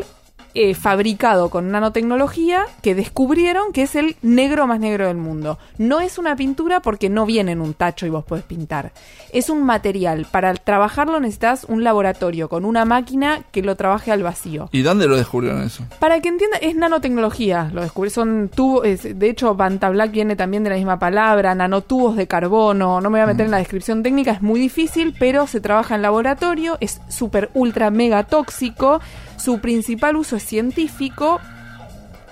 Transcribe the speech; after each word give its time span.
eh, 0.53 0.73
fabricado 0.73 1.49
con 1.49 1.71
nanotecnología 1.71 2.65
que 2.81 2.95
descubrieron 2.95 3.71
que 3.71 3.83
es 3.83 3.95
el 3.95 4.15
negro 4.21 4.65
más 4.67 4.79
negro 4.79 5.07
del 5.07 5.17
mundo. 5.17 5.57
No 5.77 5.99
es 5.99 6.17
una 6.17 6.35
pintura 6.35 6.79
porque 6.81 7.09
no 7.09 7.25
viene 7.25 7.51
en 7.51 7.61
un 7.61 7.73
tacho 7.73 8.05
y 8.05 8.09
vos 8.09 8.23
podés 8.25 8.43
pintar. 8.43 8.91
Es 9.31 9.49
un 9.49 9.63
material. 9.63 10.25
Para 10.31 10.53
trabajarlo 10.55 11.19
necesitas 11.19 11.65
un 11.65 11.83
laboratorio 11.83 12.49
con 12.49 12.65
una 12.65 12.85
máquina 12.85 13.41
que 13.51 13.61
lo 13.61 13.75
trabaje 13.75 14.11
al 14.11 14.23
vacío. 14.23 14.69
¿Y 14.71 14.81
dónde 14.81 15.07
lo 15.07 15.17
descubrieron 15.17 15.61
eso? 15.63 15.83
Para 15.99 16.19
que 16.19 16.29
entienda, 16.29 16.57
es 16.57 16.75
nanotecnología. 16.75 17.69
Lo 17.73 17.81
descubrí. 17.81 18.09
Son 18.09 18.49
tubos. 18.53 18.85
es- 18.85 19.19
de 19.19 19.29
hecho, 19.29 19.55
Banta 19.55 19.89
Black 19.89 20.11
viene 20.11 20.35
también 20.35 20.63
de 20.63 20.71
la 20.71 20.75
misma 20.77 20.97
palabra. 20.99 21.53
Nanotubos 21.55 22.15
de 22.15 22.27
carbono. 22.27 23.01
No 23.01 23.09
me 23.09 23.19
voy 23.19 23.23
a 23.23 23.27
meter 23.27 23.45
en 23.45 23.51
la 23.51 23.57
descripción 23.57 24.01
técnica. 24.03 24.31
Es 24.31 24.41
muy 24.41 24.59
difícil, 24.59 25.15
pero 25.19 25.45
se 25.47 25.61
trabaja 25.61 25.95
en 25.95 26.01
laboratorio. 26.01 26.77
Es 26.79 27.01
súper, 27.09 27.49
ultra, 27.53 27.91
mega 27.91 28.23
tóxico. 28.23 28.99
Su 29.37 29.59
principal 29.59 30.17
uso 30.17 30.35
es 30.35 30.38
científico. 30.39 31.39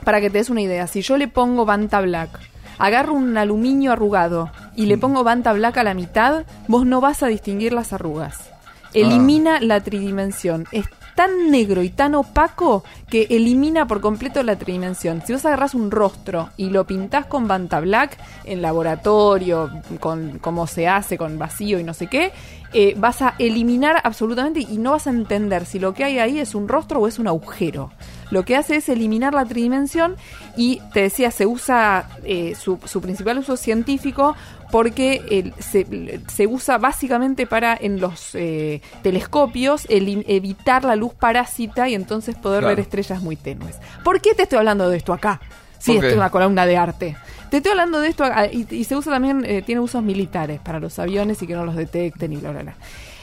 Para 0.04 0.22
que 0.22 0.30
te 0.30 0.38
des 0.38 0.50
una 0.50 0.62
idea, 0.62 0.88
si 0.88 1.02
yo 1.02 1.18
le 1.18 1.28
pongo 1.28 1.66
Banta 1.66 2.00
Black, 2.02 2.30
agarro 2.78 3.14
un 3.14 3.38
aluminio 3.38 3.92
arrugado 3.92 4.52
y 4.76 4.86
le 4.86 4.98
pongo 4.98 5.24
Banta 5.24 5.52
Black 5.54 5.78
a 5.78 5.84
la 5.84 5.94
mitad, 5.94 6.46
vos 6.68 6.86
no 6.86 7.02
vas 7.02 7.24
a 7.24 7.28
distinguir 7.28 7.74
las 7.74 7.94
arrugas. 7.94 8.50
Elimina 8.94 9.60
la 9.60 9.82
tridimensión. 9.82 10.66
Es 10.72 10.86
tan 11.18 11.50
negro 11.50 11.82
y 11.82 11.90
tan 11.90 12.14
opaco 12.14 12.84
que 13.10 13.26
elimina 13.32 13.88
por 13.88 14.02
completo 14.02 14.44
la 14.44 14.56
tridimensión. 14.56 15.24
Si 15.26 15.34
vos 15.34 15.44
agarrás 15.48 15.74
un 15.74 15.90
rostro 15.90 16.52
y 16.58 16.70
lo 16.70 16.86
pintás 16.86 17.26
con 17.26 17.48
Banta 17.48 17.80
Black 17.80 18.20
en 18.46 18.62
laboratorio, 18.62 19.72
con 20.00 20.38
cómo 20.38 20.68
se 20.68 20.88
hace, 20.88 21.18
con 21.18 21.40
vacío 21.40 21.80
y 21.80 21.84
no 21.84 21.96
sé 21.96 22.06
qué, 22.06 22.34
eh, 22.72 22.94
vas 22.98 23.24
a 23.24 23.34
eliminar 23.40 24.00
absolutamente 24.04 24.60
y 24.60 24.78
no 24.78 24.92
vas 24.92 25.08
a 25.08 25.10
entender 25.10 25.66
si 25.66 25.80
lo 25.80 25.96
que 25.96 26.04
hay 26.04 26.20
ahí 26.20 26.40
es 26.40 26.54
un 26.54 26.68
rostro 26.68 27.00
o 27.00 27.08
es 27.08 27.18
un 27.18 27.28
agujero. 27.28 27.90
Lo 28.30 28.46
que 28.46 28.56
hace 28.56 28.76
es 28.76 28.88
eliminar 28.88 29.34
la 29.34 29.46
tridimensión 29.46 30.18
y 30.56 30.82
te 30.94 31.02
decía, 31.02 31.32
se 31.32 31.48
usa 31.48 32.10
eh, 32.26 32.54
su, 32.54 32.78
su 32.86 33.02
principal 33.02 33.40
uso 33.40 33.58
científico 33.58 34.36
porque 34.72 35.54
se, 35.60 36.20
se 36.28 36.48
usa 36.48 36.78
básicamente 36.78 37.48
para 37.48 37.78
en 37.80 38.00
los 38.00 38.36
eh, 38.36 38.82
telescopios 39.02 39.86
evitar 39.90 40.84
la 40.84 40.96
luz 40.96 41.14
parásita 41.14 41.88
y 41.90 41.96
entonces 41.96 42.36
poder 42.36 42.60
Claro. 42.62 42.76
ver 42.76 42.80
estrellas 42.82 43.22
muy 43.22 43.36
tenues. 43.36 43.78
¿Por 44.04 44.20
qué 44.22 44.34
te 44.34 44.44
estoy 44.44 44.60
hablando 44.60 44.90
de 44.90 44.98
esto 44.98 45.14
acá? 45.14 45.40
Sí, 45.80 45.96
es 45.98 46.14
una 46.14 46.30
columna 46.30 46.66
de 46.66 46.76
arte. 46.76 47.16
Te 47.50 47.58
estoy 47.58 47.72
hablando 47.72 48.00
de 48.02 48.10
esto 48.10 48.26
acá, 48.26 48.48
y, 48.48 48.68
y 48.70 48.84
se 48.84 48.96
usa 48.96 49.14
también, 49.14 49.46
eh, 49.46 49.62
tiene 49.62 49.80
usos 49.80 50.04
militares 50.04 50.60
para 50.60 50.80
los 50.80 51.00
aviones 51.00 51.42
y 51.42 51.48
que 51.48 51.54
no 51.54 51.64
los 51.66 51.76
detecten 51.76 52.34
y 52.34 52.38
bla, 52.38 52.52
bla, 52.52 52.64
bla. 52.64 52.76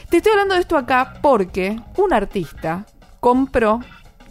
Te 0.09 0.17
estoy 0.17 0.31
hablando 0.31 0.55
de 0.55 0.61
esto 0.61 0.77
acá 0.77 1.15
porque 1.21 1.79
un 1.97 2.13
artista 2.13 2.85
compró 3.19 3.81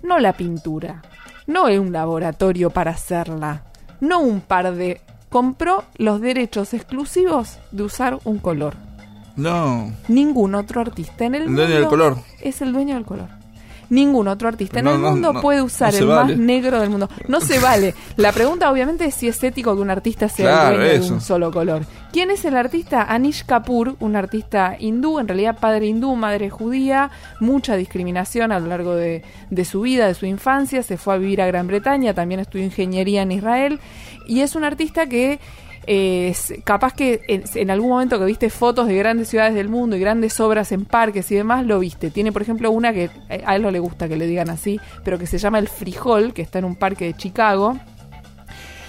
no 0.02 0.19
la 0.19 0.32
pintura, 0.32 1.02
no 1.46 1.64
un 1.66 1.92
laboratorio 1.92 2.70
para 2.70 2.91
hacerla, 2.92 3.62
no 4.00 4.20
un 4.20 4.41
par 4.41 4.75
de... 4.75 5.00
Compró 5.28 5.83
los 5.97 6.21
derechos 6.21 6.75
exclusivos 6.75 7.59
de 7.71 7.82
usar 7.84 8.19
un 8.25 8.38
color. 8.38 8.75
No. 9.37 9.93
Ningún 10.09 10.55
otro 10.55 10.81
artista 10.81 11.25
en 11.25 11.34
el, 11.34 11.43
El 11.43 11.49
mundo 11.49 11.62
dueño 11.62 11.78
del 11.81 11.88
color. 11.88 12.16
es 12.41 12.62
el 12.62 12.72
dueño 12.72 12.94
del 12.94 13.05
color. 13.05 13.28
Ningún 13.91 14.28
otro 14.28 14.49
artista 14.49 14.81
en 14.81 14.87
el 14.88 15.00
no, 15.00 15.10
mundo 15.10 15.32
no, 15.34 15.41
puede 15.43 15.60
usar 15.60 15.94
el 15.94 16.06
vale. 16.06 16.34
más 16.34 16.38
negro 16.43 16.81
del 16.81 16.88
mundo. 16.88 17.09
No 17.28 17.41
se 17.41 17.59
vale. 17.60 17.94
La 18.16 18.32
pregunta 18.32 18.71
obviamente 18.72 19.05
es 19.05 19.15
si 19.15 19.28
es 19.28 19.43
ético 19.44 19.75
que 19.77 19.82
un 19.82 19.91
artista 19.91 20.28
sea 20.28 20.47
Claro, 20.47 20.77
el 20.82 20.88
dueño 20.88 21.05
de 21.06 21.12
un 21.12 21.21
solo 21.21 21.53
color. 21.53 21.82
¿Quién 22.11 22.31
es 22.31 22.44
el 22.47 22.56
artista? 22.56 23.03
Anish 23.03 23.44
Kapoor, 23.44 23.97
un 24.00 24.16
artista 24.16 24.76
hindú, 24.78 25.19
en 25.19 25.28
realidad 25.28 25.59
padre 25.61 25.87
hindú, 25.87 26.16
madre 26.16 26.49
judía, 26.49 27.11
mucha 27.41 27.76
discriminación 27.76 28.53
a 28.53 28.59
lo 28.59 28.69
largo 28.69 28.94
de, 28.94 29.22
de 29.50 29.65
su 29.66 29.82
vida, 29.82 30.06
de 30.06 30.15
su 30.15 30.25
infancia, 30.25 30.82
se 30.82 30.97
fue 30.97 31.15
a 31.15 31.19
vivir 31.19 31.43
a 31.43 31.47
Gran 31.47 31.66
Bretaña, 31.66 32.15
también 32.15 32.41
estudió 32.41 32.65
ingeniería 32.65 33.21
en 33.22 33.32
Israel 33.32 33.81
y 34.26 34.41
es 34.41 34.56
un 34.56 34.65
artista 34.65 35.06
que 35.09 35.41
eh, 35.86 36.34
capaz 36.64 36.94
que 36.94 37.22
en, 37.28 37.44
en 37.54 37.70
algún 37.70 37.90
momento 37.90 38.18
que 38.18 38.24
viste 38.24 38.50
fotos 38.50 38.88
de 38.88 38.96
grandes 38.96 39.28
ciudades 39.28 39.54
del 39.54 39.68
mundo 39.68 39.96
y 39.96 40.00
grandes 40.00 40.38
obras 40.40 40.72
en 40.72 40.84
parques 40.84 41.30
y 41.30 41.36
demás, 41.36 41.66
lo 41.66 41.78
viste. 41.78 42.10
Tiene, 42.10 42.32
por 42.32 42.42
ejemplo, 42.42 42.70
una 42.70 42.92
que 42.92 43.10
eh, 43.28 43.42
a 43.44 43.56
él 43.56 43.62
no 43.62 43.70
le 43.70 43.78
gusta 43.78 44.08
que 44.08 44.16
le 44.16 44.26
digan 44.26 44.50
así, 44.50 44.80
pero 45.04 45.18
que 45.18 45.26
se 45.26 45.38
llama 45.38 45.58
El 45.58 45.68
Frijol, 45.68 46.32
que 46.32 46.42
está 46.42 46.58
en 46.58 46.64
un 46.64 46.76
parque 46.76 47.06
de 47.06 47.14
Chicago 47.14 47.76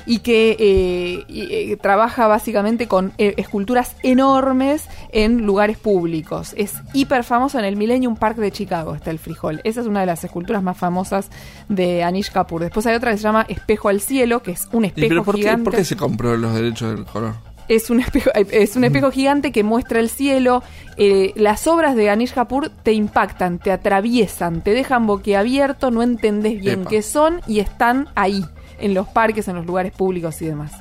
y 0.06 0.20
que 0.20 0.56
eh, 0.60 1.26
y, 1.28 1.72
eh, 1.72 1.78
trabaja 1.78 2.28
básicamente 2.28 2.88
con 2.88 3.14
eh, 3.18 3.34
esculturas 3.38 3.96
enormes 4.04 4.88
en 5.12 5.46
lugares 5.46 5.78
públicos. 5.78 6.54
Es 6.58 6.74
hiper 6.94 7.24
famoso 7.24 7.60
en 7.60 7.66
el 7.66 7.76
Millennium 7.76 8.16
Park 8.16 8.38
de 8.38 8.52
Chicago, 8.52 8.96
está 8.96 9.12
el 9.12 9.20
frijol. 9.20 9.62
Esa 9.64 9.82
es 9.82 9.88
una 9.88 10.02
de 10.02 10.06
las 10.06 10.24
esculturas 10.24 10.64
más 10.64 10.78
famosas 10.78 11.30
de 11.70 12.04
Anish 12.04 12.32
Kapoor. 12.32 12.62
Después 12.62 12.86
hay 12.86 12.96
otra 12.96 13.12
que 13.12 13.18
se 13.18 13.24
llama 13.24 13.46
Espejo 13.48 13.90
al 13.90 14.02
Cielo, 14.02 14.42
que 14.42 14.52
es 14.52 14.68
un 14.72 14.86
¿Y 14.86 14.88
espejo 14.88 15.10
pero 15.10 15.24
por 15.24 15.36
qué, 15.36 15.42
gigante. 15.42 15.64
por 15.64 15.76
qué 15.76 15.86
se 15.86 15.96
compró 15.96 16.38
los 16.38 16.54
derechos 16.54 16.96
del 16.96 17.06
color? 17.06 17.34
Es 17.68 17.90
un 17.90 18.00
espejo, 18.00 18.30
es 18.52 18.76
un 18.76 18.84
espejo 18.84 19.12
gigante 19.12 19.52
que 19.52 19.64
muestra 19.64 20.00
el 20.00 20.10
cielo. 20.10 20.64
Eh, 20.98 21.34
las 21.36 21.68
obras 21.68 21.96
de 21.96 22.10
Anish 22.10 22.34
Kapoor 22.34 22.70
te 22.70 22.94
impactan, 22.94 23.60
te 23.60 23.72
atraviesan, 23.72 24.62
te 24.62 24.72
dejan 24.72 25.08
boquiabierto, 25.08 25.92
no 25.92 26.04
entendés 26.04 26.60
bien 26.60 26.82
Epa. 26.82 26.90
qué 26.90 27.02
son 27.02 27.42
y 27.48 27.60
están 27.60 28.08
ahí, 28.16 28.44
en 28.80 28.94
los 28.94 29.08
parques, 29.08 29.48
en 29.48 29.56
los 29.56 29.66
lugares 29.66 29.92
públicos 29.92 30.42
y 30.42 30.46
demás. 30.46 30.72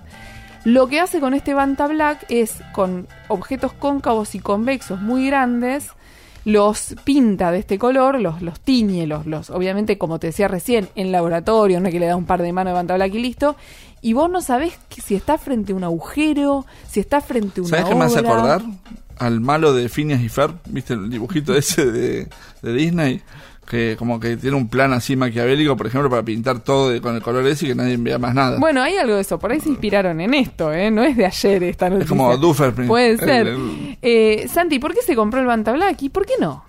Lo 0.65 0.89
que 0.89 0.99
hace 0.99 1.21
con 1.21 1.35
este 1.35 1.53
Banta 1.53 1.87
Black 1.87 2.25
es 2.31 2.55
con 2.73 3.07
objetos 3.29 3.75
cóncavos 3.75 4.35
y 4.35 4.39
convexos 4.39 5.01
muy 5.01 5.27
grandes, 5.27 5.91
los 6.47 6.95
pinta 7.05 7.51
de 7.51 7.59
este 7.59 7.79
color, 7.79 8.21
los, 8.21 8.41
los 8.41 8.61
tiñe, 8.61 9.07
los, 9.07 9.27
los, 9.27 9.51
obviamente, 9.51 9.99
como 9.99 10.19
te 10.19 10.29
decía 10.29 10.49
recién, 10.49 10.89
en 10.95 11.13
laboratorio, 11.13 11.81
no 11.81 11.89
es 11.89 11.93
que 11.93 12.01
le 12.01 12.07
da 12.07 12.17
un 12.17 12.25
par 12.25 12.43
de 12.43 12.53
manos 12.53 12.71
de 12.71 12.75
Banta 12.75 12.95
Black 12.95 13.15
y 13.15 13.19
listo, 13.19 13.57
y 14.05 14.13
vos 14.13 14.31
no 14.31 14.41
sabés 14.43 14.75
que- 14.89 15.01
si 15.01 15.15
está 15.15 15.39
frente 15.39 15.73
a 15.73 15.77
un 15.77 15.85
agujero, 15.85 16.65
si 16.89 17.01
está 17.01 17.21
frente 17.21 17.61
a 17.61 17.65
una 17.65 17.71
¿Sabes 17.71 17.85
qué 17.87 17.95
me 17.95 18.05
hace 18.05 18.19
acordar? 18.21 18.63
Al 19.19 19.41
malo 19.41 19.73
de 19.73 19.89
Phineas 19.89 20.21
y 20.23 20.29
Fer, 20.29 20.51
¿viste 20.67 20.95
el 20.95 21.09
dibujito 21.11 21.55
ese 21.57 21.91
de, 21.91 22.29
de 22.63 22.73
Disney? 22.73 23.23
Que 23.67 23.97
como 23.99 24.21
que 24.21 24.37
tiene 24.37 24.57
un 24.59 24.69
plan 24.69 24.93
así 24.93 25.17
maquiavélico, 25.17 25.75
por 25.75 25.87
ejemplo, 25.87 26.11
para 26.11 26.23
pintar 26.23 26.59
todo 26.61 26.91
de- 26.91 27.01
con 27.01 27.15
el 27.15 27.23
color 27.23 27.47
ese 27.47 27.65
y 27.65 27.69
que 27.69 27.75
nadie 27.75 27.97
vea 27.97 28.19
más 28.19 28.35
nada. 28.35 28.59
Bueno, 28.59 28.83
hay 28.83 28.97
algo 28.97 29.15
de 29.15 29.23
eso. 29.23 29.39
Por 29.39 29.53
ahí 29.53 29.61
se 29.61 29.71
inspiraron 29.71 30.21
en 30.21 30.35
esto, 30.35 30.71
¿eh? 30.71 30.91
No 30.91 31.03
es 31.03 31.17
de 31.17 31.25
ayer 31.25 31.63
esta 31.63 31.89
noticia. 31.89 32.05
es 32.05 32.09
como 32.11 32.37
Duffer. 32.37 32.75
Puede 32.87 33.13
el- 33.13 33.19
ser. 33.21 33.47
el- 33.47 33.97
Eh, 34.03 34.47
Santi, 34.53 34.79
¿por 34.79 34.93
qué 34.93 35.01
se 35.01 35.17
compró 35.17 35.41
el 35.41 35.47
Banta 35.47 35.73
Black 35.73 36.03
y 36.03 36.09
por 36.11 36.27
qué 36.27 36.35
no? 36.39 36.63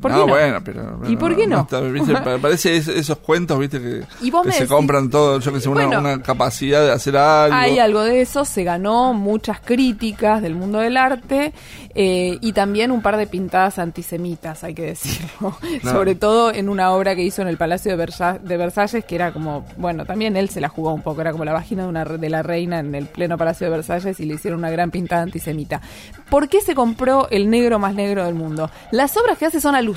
¿Por 0.00 0.10
no, 0.10 0.16
qué 0.20 0.26
no? 0.26 0.32
bueno, 0.32 0.58
pero... 0.64 1.00
¿Y 1.08 1.16
por 1.16 1.36
qué 1.36 1.46
no? 1.46 1.60
está, 1.60 1.80
¿viste? 1.80 2.12
Pa- 2.14 2.38
Parece 2.38 2.76
es- 2.76 2.88
esos 2.88 3.18
cuentos, 3.18 3.58
viste, 3.58 3.80
que, 3.80 4.02
Y 4.22 4.32
se 4.52 4.66
compran 4.66 5.10
todo, 5.10 5.38
yo 5.38 5.52
que 5.52 5.60
sé, 5.60 5.68
una, 5.68 5.86
Bueno. 5.86 6.00
una 6.00 6.22
capacidad 6.22 6.82
de 6.84 6.90
hacer 6.92 7.16
algo. 7.16 7.56
Hay 7.56 7.78
algo 7.78 8.02
de 8.02 8.20
eso, 8.20 8.44
se 8.44 8.64
ganó 8.64 9.14
muchas 9.14 9.60
críticas 9.60 10.42
del 10.42 10.54
mundo 10.56 10.78
del 10.78 10.96
arte 10.96 11.52
eh, 11.94 12.38
y 12.40 12.52
también 12.52 12.90
un 12.90 13.00
par 13.02 13.16
de 13.16 13.26
pintadas 13.28 13.78
antisemitas, 13.78 14.64
hay 14.64 14.74
que 14.74 14.82
decirlo. 14.86 15.56
Sobre 15.84 16.14
todo 16.16 16.52
en 16.52 16.68
una 16.68 16.90
obra 16.92 17.14
que 17.14 17.22
hizo 17.22 17.42
en 17.42 17.48
el 17.48 17.56
Palacio 17.56 17.90
de, 17.92 17.96
Versa- 17.96 18.38
de 18.42 18.56
Versalles, 18.56 19.04
que 19.04 19.14
era 19.14 19.32
como, 19.32 19.64
bueno, 19.76 20.04
también 20.04 20.36
él 20.36 20.48
se 20.48 20.60
la 20.60 20.68
jugó 20.68 20.92
un 20.92 21.02
poco, 21.02 21.20
era 21.20 21.30
como 21.32 21.44
la 21.44 21.52
vagina 21.52 21.84
de, 21.84 21.88
una, 21.88 22.04
de 22.04 22.28
la 22.28 22.42
reina 22.42 22.80
en 22.80 22.94
el 22.94 23.06
pleno 23.06 23.38
Palacio 23.38 23.66
de 23.68 23.70
Versalles 23.76 24.18
y 24.18 24.24
le 24.26 24.34
hicieron 24.34 24.58
una 24.58 24.70
gran 24.70 24.90
pintada 24.90 25.22
antisemita. 25.22 25.80
¿Por 26.28 26.48
qué 26.48 26.60
se 26.60 26.74
compró 26.74 27.28
el 27.30 27.48
negro 27.50 27.78
más 27.78 27.94
negro 27.94 28.24
del 28.24 28.34
mundo? 28.34 28.68
Las 28.90 29.16
obras 29.16 29.38
que 29.38 29.46
hace 29.46 29.60
son 29.60 29.74
alucinantes. 29.76 29.91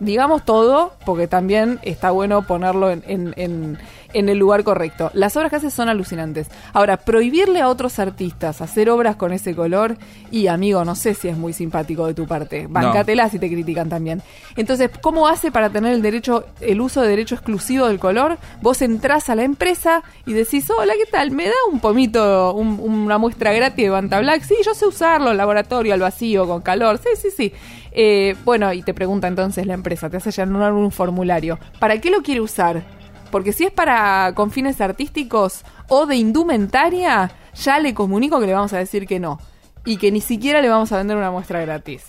Digamos 0.00 0.44
todo, 0.44 0.92
porque 1.04 1.26
también 1.26 1.78
está 1.82 2.10
bueno 2.12 2.42
ponerlo 2.46 2.90
en, 2.90 3.02
en- 3.06 3.34
en- 3.36 3.78
en 4.14 4.28
el 4.30 4.38
lugar 4.38 4.64
correcto. 4.64 5.10
Las 5.12 5.36
obras 5.36 5.50
que 5.50 5.56
hace 5.56 5.70
son 5.70 5.90
alucinantes. 5.90 6.48
Ahora, 6.72 6.96
prohibirle 6.96 7.60
a 7.60 7.68
otros 7.68 7.98
artistas 7.98 8.62
hacer 8.62 8.88
obras 8.88 9.16
con 9.16 9.32
ese 9.34 9.54
color, 9.54 9.96
y 10.30 10.46
amigo, 10.46 10.82
no 10.84 10.94
sé 10.94 11.12
si 11.14 11.28
es 11.28 11.36
muy 11.36 11.52
simpático 11.52 12.06
de 12.06 12.14
tu 12.14 12.26
parte. 12.26 12.66
Bancatela 12.70 13.28
si 13.28 13.38
te 13.38 13.48
critican 13.50 13.88
también. 13.90 14.22
Entonces, 14.56 14.90
¿cómo 15.02 15.28
hace 15.28 15.50
para 15.50 15.68
tener 15.70 15.92
el 15.92 16.00
derecho, 16.00 16.44
el 16.60 16.80
uso 16.80 17.02
de 17.02 17.08
derecho 17.08 17.34
exclusivo 17.34 17.86
del 17.86 17.98
color? 17.98 18.38
Vos 18.62 18.80
entrás 18.80 19.28
a 19.28 19.34
la 19.34 19.42
empresa 19.44 20.02
y 20.24 20.32
decís, 20.32 20.70
hola, 20.70 20.94
¿qué 20.96 21.10
tal? 21.10 21.30
¿Me 21.30 21.44
da 21.46 21.54
un 21.70 21.80
pomito, 21.80 22.54
un- 22.54 22.80
una 22.80 23.18
muestra 23.18 23.52
gratis 23.52 23.84
de 23.84 23.90
Banta 23.90 24.20
Black? 24.20 24.42
Sí, 24.42 24.54
yo 24.64 24.72
sé 24.74 24.86
usarlo, 24.86 25.32
en 25.32 25.36
laboratorio, 25.36 25.92
al 25.92 26.00
vacío, 26.00 26.46
con 26.46 26.62
calor. 26.62 26.98
Sí, 26.98 27.10
sí, 27.20 27.28
sí. 27.36 27.52
Eh, 28.00 28.36
bueno, 28.44 28.72
y 28.72 28.82
te 28.82 28.94
pregunta 28.94 29.26
entonces 29.26 29.66
la 29.66 29.74
empresa, 29.74 30.08
te 30.08 30.18
hace 30.18 30.30
llenar 30.30 30.72
un 30.72 30.92
formulario. 30.92 31.58
¿Para 31.80 32.00
qué 32.00 32.12
lo 32.12 32.22
quiere 32.22 32.40
usar? 32.40 32.84
Porque 33.32 33.52
si 33.52 33.64
es 33.64 33.72
para 33.72 34.34
con 34.36 34.52
fines 34.52 34.80
artísticos 34.80 35.64
o 35.88 36.06
de 36.06 36.14
indumentaria, 36.14 37.32
ya 37.60 37.80
le 37.80 37.94
comunico 37.94 38.38
que 38.38 38.46
le 38.46 38.54
vamos 38.54 38.72
a 38.72 38.78
decir 38.78 39.04
que 39.04 39.18
no. 39.18 39.40
Y 39.84 39.96
que 39.96 40.12
ni 40.12 40.20
siquiera 40.20 40.62
le 40.62 40.68
vamos 40.68 40.92
a 40.92 40.98
vender 40.98 41.16
una 41.16 41.32
muestra 41.32 41.60
gratis. 41.60 42.04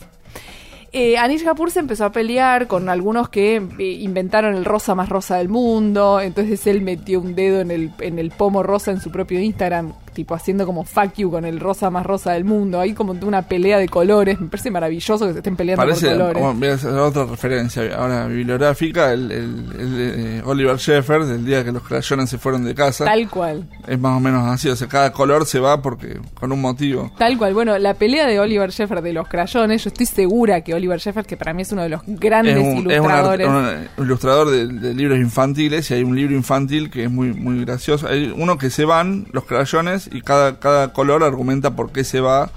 Eh, 0.92 1.18
Anish 1.18 1.44
Kapoor 1.44 1.72
se 1.72 1.80
empezó 1.80 2.06
a 2.06 2.12
pelear 2.12 2.68
con 2.68 2.88
algunos 2.88 3.30
que 3.30 3.56
eh, 3.56 3.84
inventaron 3.84 4.56
el 4.56 4.66
rosa 4.66 4.94
más 4.94 5.10
rosa 5.10 5.38
del 5.38 5.50
mundo. 5.50 6.22
Entonces 6.22 6.68
él 6.68 6.84
metió 6.84 7.20
un 7.20 7.34
dedo 7.34 7.62
en 7.62 7.72
el, 7.72 7.92
en 8.00 8.20
el 8.20 8.30
pomo 8.30 8.62
rosa 8.62 8.92
en 8.92 9.02
su 9.02 9.10
propio 9.10 9.40
Instagram, 9.40 9.94
tipo 10.20 10.36
haciendo 10.36 10.66
como 10.66 10.84
fuck 10.84 11.14
you 11.16 11.32
con 11.32 11.46
el 11.46 11.60
rosa 11.62 11.90
más 11.90 12.06
rosa 12.06 12.34
del 12.34 12.44
mundo. 12.44 12.80
Ahí 12.80 12.94
como 12.94 13.14
una 13.22 13.44
pelea 13.44 13.78
de 13.78 13.88
colores. 13.88 14.40
Me 14.42 14.48
parece 14.50 14.70
maravilloso 14.70 15.26
que 15.28 15.32
se 15.32 15.40
estén 15.40 15.56
peleando 15.56 15.82
Parece, 15.84 16.08
por 16.08 16.18
colores. 16.18 16.44
bueno, 16.44 16.60
voy 16.60 16.68
a 16.68 16.74
hacer 16.74 16.92
otra 16.92 17.26
referencia 17.26 17.96
ahora 17.96 18.28
bibliográfica, 18.28 19.14
el, 19.14 19.32
el- 19.32 19.66
el 19.80 19.98
de 19.98 20.42
Oliver 20.46 20.76
Sheffer, 20.78 21.24
del 21.26 21.46
día 21.46 21.64
que 21.64 21.72
los 21.72 21.84
crayones 21.84 22.30
se 22.30 22.38
fueron 22.38 22.66
de 22.66 22.76
casa. 22.76 23.06
Tal 23.06 23.30
cual. 23.30 23.66
Es 23.88 23.98
más 23.98 24.18
o 24.18 24.20
menos 24.20 24.46
así, 24.48 24.68
o 24.70 24.76
sea, 24.76 24.88
cada 24.88 25.12
color 25.14 25.46
se 25.46 25.60
va 25.60 25.82
porque 25.82 26.20
con 26.34 26.52
un 26.52 26.60
motivo. 26.60 27.12
Tal 27.18 27.38
cual. 27.38 27.54
Bueno, 27.54 27.78
la 27.78 27.94
pelea 27.94 28.28
de 28.28 28.40
Oliver 28.42 28.72
Sheffer 28.72 29.02
de 29.02 29.14
los 29.14 29.28
crayones, 29.30 29.84
yo 29.86 29.88
estoy 29.90 30.06
segura 30.06 30.62
que 30.62 30.74
Oliver 30.74 31.00
Sheffer, 31.00 31.26
que 31.26 31.38
para 31.38 31.54
mí 31.54 31.62
es 31.62 31.72
uno 31.72 31.84
de 31.84 31.90
los 31.90 32.02
grandes 32.06 32.58
es 32.58 32.62
un, 32.62 32.68
es 32.68 32.76
un 32.78 32.82
ilustradores. 32.92 33.48
un 33.48 34.04
ilustrador 34.06 34.50
de, 34.50 34.68
de 34.68 34.94
libros 34.94 35.18
infantiles 35.18 35.90
y 35.92 35.94
hay 35.94 36.04
un 36.04 36.16
libro 36.16 36.36
infantil 36.36 36.90
que 36.90 37.06
es 37.06 37.10
muy 37.12 37.34
muy 37.34 37.64
gracioso. 37.64 38.08
Hay 38.08 38.34
uno 38.36 38.58
que 38.58 38.70
se 38.70 38.84
van 38.86 39.28
los 39.32 39.46
crayones 39.46 40.09
y 40.12 40.22
cada, 40.22 40.60
cada 40.60 40.94
color 40.94 41.24
argumenta 41.24 41.76
por 41.76 41.92
qué 41.92 42.04
se 42.04 42.22
va 42.22 42.50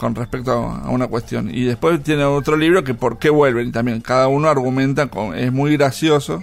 con 0.00 0.14
respecto 0.14 0.52
a, 0.52 0.88
una 0.90 1.06
cuestión. 1.06 1.50
Y 1.54 1.64
después 1.64 2.02
tiene 2.02 2.24
otro 2.24 2.56
libro 2.56 2.82
que 2.82 2.94
por 2.94 3.18
qué 3.18 3.30
vuelven 3.30 3.68
y 3.68 3.72
también 3.72 4.00
cada 4.00 4.28
uno 4.28 4.48
argumenta, 4.48 5.08
con, 5.08 5.36
es 5.36 5.52
muy 5.52 5.76
gracioso. 5.76 6.42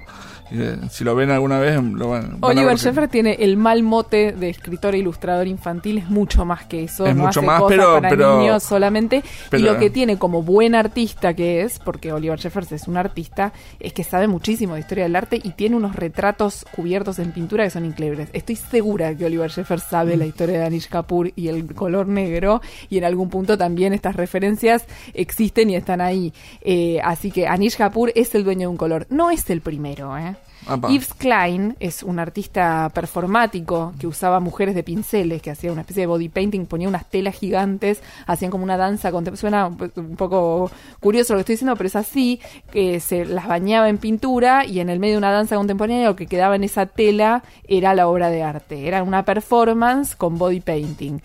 Eh, 0.52 0.78
si 0.90 1.04
lo 1.04 1.14
ven 1.16 1.30
alguna 1.30 1.60
vez, 1.60 1.76
lo 1.82 2.10
van, 2.10 2.40
van 2.40 2.44
a 2.44 2.48
Oliver 2.48 2.66
ver 2.68 2.76
que- 2.78 2.82
Sheffer 2.84 3.08
tiene 3.10 3.34
el 3.40 3.58
mal 3.58 3.84
mote 3.84 4.32
de 4.32 4.50
escritor 4.50 4.96
e 4.96 5.00
ilustrador 5.00 5.46
infantil, 5.48 5.98
es 5.98 6.10
mucho 6.10 6.46
más 6.46 6.66
que 6.66 6.84
eso, 6.86 7.06
Es 7.06 7.16
no 7.16 7.24
mucho 7.26 7.40
hace 7.42 7.48
más, 7.48 7.60
cosas 7.62 7.78
pero- 7.78 7.94
para 7.96 8.10
pero- 8.10 8.40
niños 8.40 8.64
solamente. 8.64 9.24
pero- 9.50 9.62
y 9.62 9.66
lo 9.66 9.78
que 9.78 9.90
tiene 9.90 10.18
como 10.18 10.44
buen 10.44 10.74
artista 10.74 11.34
que 11.34 11.62
es, 11.64 11.80
porque 11.80 12.14
Oliver 12.14 12.40
Sheffer 12.40 12.66
es 12.72 12.88
un 12.88 12.96
artista, 12.96 13.52
es 13.80 13.92
que 13.92 14.06
sabe 14.06 14.28
muchísimo 14.28 14.76
de 14.76 14.80
historia 14.80 15.04
del 15.04 15.18
arte 15.18 15.38
y 15.44 15.50
tiene 15.52 15.76
unos 15.76 15.96
retratos 15.98 16.66
cubiertos 16.74 17.20
en 17.20 17.34
pintura 17.34 17.66
que 17.66 17.70
son 17.70 17.84
increíbles. 17.84 18.30
Estoy 18.32 18.56
segura 18.56 19.14
que 19.16 19.26
Oliver 19.26 19.52
Sheffer 19.52 19.82
sabe 19.82 20.16
Mm. 20.16 20.20
la 20.20 20.26
historia 20.28 20.60
de 20.60 20.66
Anish 20.66 20.88
Kapoor 20.88 21.34
y 21.36 21.50
el 21.50 21.66
color 21.76 22.08
negro, 22.08 22.62
y 22.90 22.98
en 22.98 23.04
algún 23.04 23.30
punto 23.30 23.58
también 23.58 23.92
estas 23.94 24.16
referencias 24.16 24.86
existen 25.14 25.70
y 25.72 25.76
están 25.76 26.00
ahí. 26.00 26.32
Eh, 26.62 27.02
así 27.04 27.32
que 27.32 27.48
Anish 27.48 27.76
Kapoor 27.76 28.14
es 28.16 28.34
el 28.34 28.46
dueño 28.46 28.62
de 28.62 28.68
un 28.68 28.78
color, 28.78 29.08
no 29.10 29.30
es 29.30 29.50
el 29.50 29.60
primero, 29.60 30.18
¿eh? 30.18 30.36
Apa. 30.68 30.90
Yves 30.90 31.14
Klein 31.14 31.76
es 31.80 32.04
un 32.04 32.20
artista 32.20 32.92
performático 32.94 33.94
que 34.00 34.08
usaba 34.08 34.40
mujeres 34.40 34.76
de 34.76 34.84
pinceles, 34.84 35.42
que 35.42 35.52
hacía 35.52 35.72
una 35.72 35.82
especie 35.82 36.02
de 36.02 36.08
body 36.08 36.30
painting, 36.30 36.66
ponía 36.66 36.88
unas 36.88 37.10
telas 37.10 37.36
gigantes, 37.36 38.02
hacían 38.26 38.52
como 38.52 38.64
una 38.64 38.78
danza 38.78 39.12
contemporánea. 39.12 39.38
Suena 39.38 39.68
un 39.68 40.16
poco 40.16 40.72
curioso 41.00 41.34
lo 41.34 41.38
que 41.38 41.42
estoy 41.42 41.54
diciendo, 41.54 41.76
pero 41.76 41.88
es 41.88 41.96
así, 41.96 42.40
que 42.72 43.00
se 43.00 43.26
las 43.26 43.48
bañaba 43.48 43.90
en 43.90 43.98
pintura 43.98 44.66
y 44.66 44.80
en 44.80 44.90
el 44.90 45.00
medio 45.00 45.16
de 45.16 45.20
una 45.20 45.32
danza 45.32 45.56
contemporánea 45.56 46.08
lo 46.08 46.16
que 46.16 46.28
quedaba 46.28 46.56
en 46.56 46.64
esa 46.64 46.86
tela 46.86 47.44
era 47.68 47.94
la 47.94 48.08
obra 48.08 48.30
de 48.30 48.44
arte. 48.44 48.88
Era 48.88 49.04
una 49.04 49.24
performance 49.24 50.16
con 50.16 50.38
body 50.38 50.62
painting. 50.62 51.20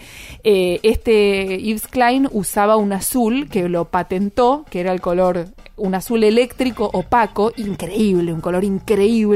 Eh, 0.44 0.80
este 0.82 1.60
Yves 1.60 1.86
Klein 1.88 2.28
usaba 2.32 2.76
un 2.76 2.92
azul 2.92 3.48
que 3.48 3.68
lo 3.68 3.86
patentó, 3.86 4.64
que 4.70 4.80
era 4.80 4.92
el 4.92 5.00
color 5.00 5.46
un 5.76 5.94
azul 5.94 6.22
eléctrico 6.22 6.90
opaco, 6.92 7.52
increíble, 7.56 8.32
un 8.32 8.40
color 8.40 8.62
increíble, 8.62 9.31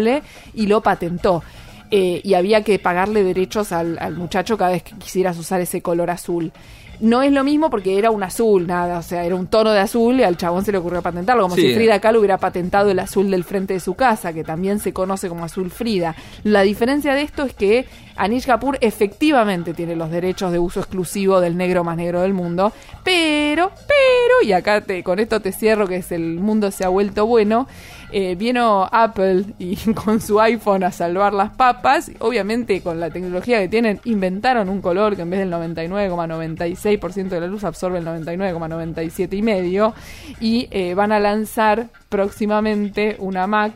y 0.55 0.67
lo 0.67 0.81
patentó. 0.83 1.43
Eh, 1.91 2.21
y 2.25 2.35
había 2.35 2.63
que 2.63 2.79
pagarle 2.81 3.23
derechos 3.23 3.71
al, 3.73 3.97
al 4.01 4.17
muchacho 4.17 4.59
cada 4.59 4.73
vez 4.73 4.83
que 4.83 4.95
quisieras 4.97 5.39
usar 5.39 5.61
ese 5.61 5.83
color 5.83 6.11
azul. 6.11 6.51
No 6.99 7.21
es 7.23 7.31
lo 7.31 7.45
mismo 7.45 7.69
porque 7.69 7.99
era 7.99 8.11
un 8.11 8.23
azul, 8.23 8.67
nada, 8.67 8.99
o 9.01 9.03
sea, 9.03 9.23
era 9.27 9.35
un 9.35 9.49
tono 9.49 9.71
de 9.71 9.81
azul 9.81 10.19
y 10.19 10.23
al 10.23 10.39
chabón 10.39 10.65
se 10.65 10.73
le 10.73 10.79
ocurrió 10.79 11.03
patentarlo, 11.03 11.43
como 11.43 11.55
Sí. 11.55 11.61
si 11.61 11.75
Frida 11.75 12.01
Kahlo 12.01 12.21
hubiera 12.21 12.39
patentado 12.39 12.91
el 12.91 12.99
azul 12.99 13.31
del 13.31 13.45
frente 13.45 13.75
de 13.75 13.81
su 13.81 13.93
casa, 13.95 14.33
que 14.33 14.45
también 14.45 14.79
se 14.81 14.95
conoce 14.95 15.29
como 15.29 15.45
azul 15.45 15.71
Frida. 15.71 16.17
La 16.43 16.63
diferencia 16.63 17.15
de 17.15 17.21
esto 17.21 17.43
es 17.45 17.53
que 17.53 17.85
Anish 18.17 18.47
Kapoor 18.47 18.79
efectivamente 18.81 19.75
tiene 19.75 19.95
los 19.95 20.11
derechos 20.11 20.53
de 20.53 20.59
uso 20.59 20.81
exclusivo 20.81 21.39
del 21.41 21.59
negro 21.59 21.85
más 21.85 21.99
negro 21.99 22.23
del 22.23 22.33
mundo, 22.33 22.73
pero, 23.05 23.71
pero, 23.87 24.43
y 24.43 24.53
acá 24.53 24.81
te, 24.81 25.03
con 25.03 25.19
esto 25.19 25.41
te 25.41 25.53
cierro 25.53 25.87
que 25.87 25.97
es 25.97 26.11
el 26.13 26.37
mundo 26.41 26.71
se 26.71 26.85
ha 26.85 26.89
vuelto 26.89 27.27
bueno, 27.27 27.69
eh, 28.13 28.35
vino 28.35 28.89
Apple 28.91 29.45
y 29.59 29.77
con 29.95 30.21
su 30.21 30.41
iPhone 30.41 30.85
a 30.85 30.93
salvar 30.93 31.33
las 31.33 31.51
papas, 31.51 32.11
obviamente 32.21 32.81
con 32.81 33.01
la 33.01 33.11
tecnología 33.11 33.61
que 33.61 33.69
tienen 33.69 34.01
inventaron 34.05 34.69
un 34.69 34.81
color 34.81 35.17
que 35.17 35.23
en 35.23 35.31
vez 35.31 35.41
del 35.41 35.53
99,96% 35.53 37.29
de 37.29 37.41
la 37.41 37.47
luz 37.47 37.65
absorbe 37.65 37.99
el 37.99 38.07
99,97 38.07 39.37
y 39.37 39.43
medio 39.43 39.95
y 40.41 40.69
eh, 40.71 40.95
van 40.95 41.13
a 41.13 41.21
lanzar 41.21 41.89
próximamente 42.09 43.17
una 43.19 43.47
Mac 43.47 43.73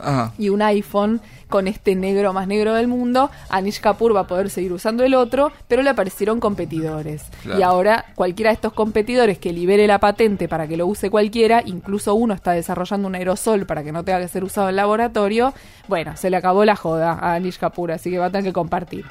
Ajá. 0.00 0.32
y 0.38 0.48
un 0.48 0.62
iPhone 0.62 1.20
con 1.48 1.68
este 1.68 1.94
negro 1.94 2.32
más 2.32 2.48
negro 2.48 2.74
del 2.74 2.88
mundo, 2.88 3.30
Anish 3.48 3.80
Kapoor 3.80 4.16
va 4.16 4.20
a 4.20 4.26
poder 4.26 4.50
seguir 4.50 4.72
usando 4.72 5.04
el 5.04 5.14
otro, 5.14 5.52
pero 5.68 5.82
le 5.82 5.90
aparecieron 5.90 6.40
competidores. 6.40 7.22
Claro. 7.42 7.60
Y 7.60 7.62
ahora 7.62 8.06
cualquiera 8.14 8.50
de 8.50 8.54
estos 8.54 8.72
competidores 8.72 9.38
que 9.38 9.52
libere 9.52 9.86
la 9.86 10.00
patente 10.00 10.48
para 10.48 10.66
que 10.66 10.76
lo 10.76 10.86
use 10.86 11.10
cualquiera, 11.10 11.62
incluso 11.64 12.14
uno 12.14 12.34
está 12.34 12.52
desarrollando 12.52 13.06
un 13.06 13.14
aerosol 13.14 13.66
para 13.66 13.84
que 13.84 13.92
no 13.92 14.02
tenga 14.04 14.20
que 14.20 14.28
ser 14.28 14.42
usado 14.42 14.68
en 14.68 14.76
laboratorio, 14.76 15.54
bueno, 15.86 16.16
se 16.16 16.30
le 16.30 16.36
acabó 16.36 16.64
la 16.64 16.76
joda 16.76 17.12
a 17.12 17.34
Anish 17.34 17.58
Kapoor, 17.58 17.92
así 17.92 18.10
que 18.10 18.18
va 18.18 18.26
a 18.26 18.30
tener 18.30 18.44
que 18.44 18.52
compartir. 18.52 19.04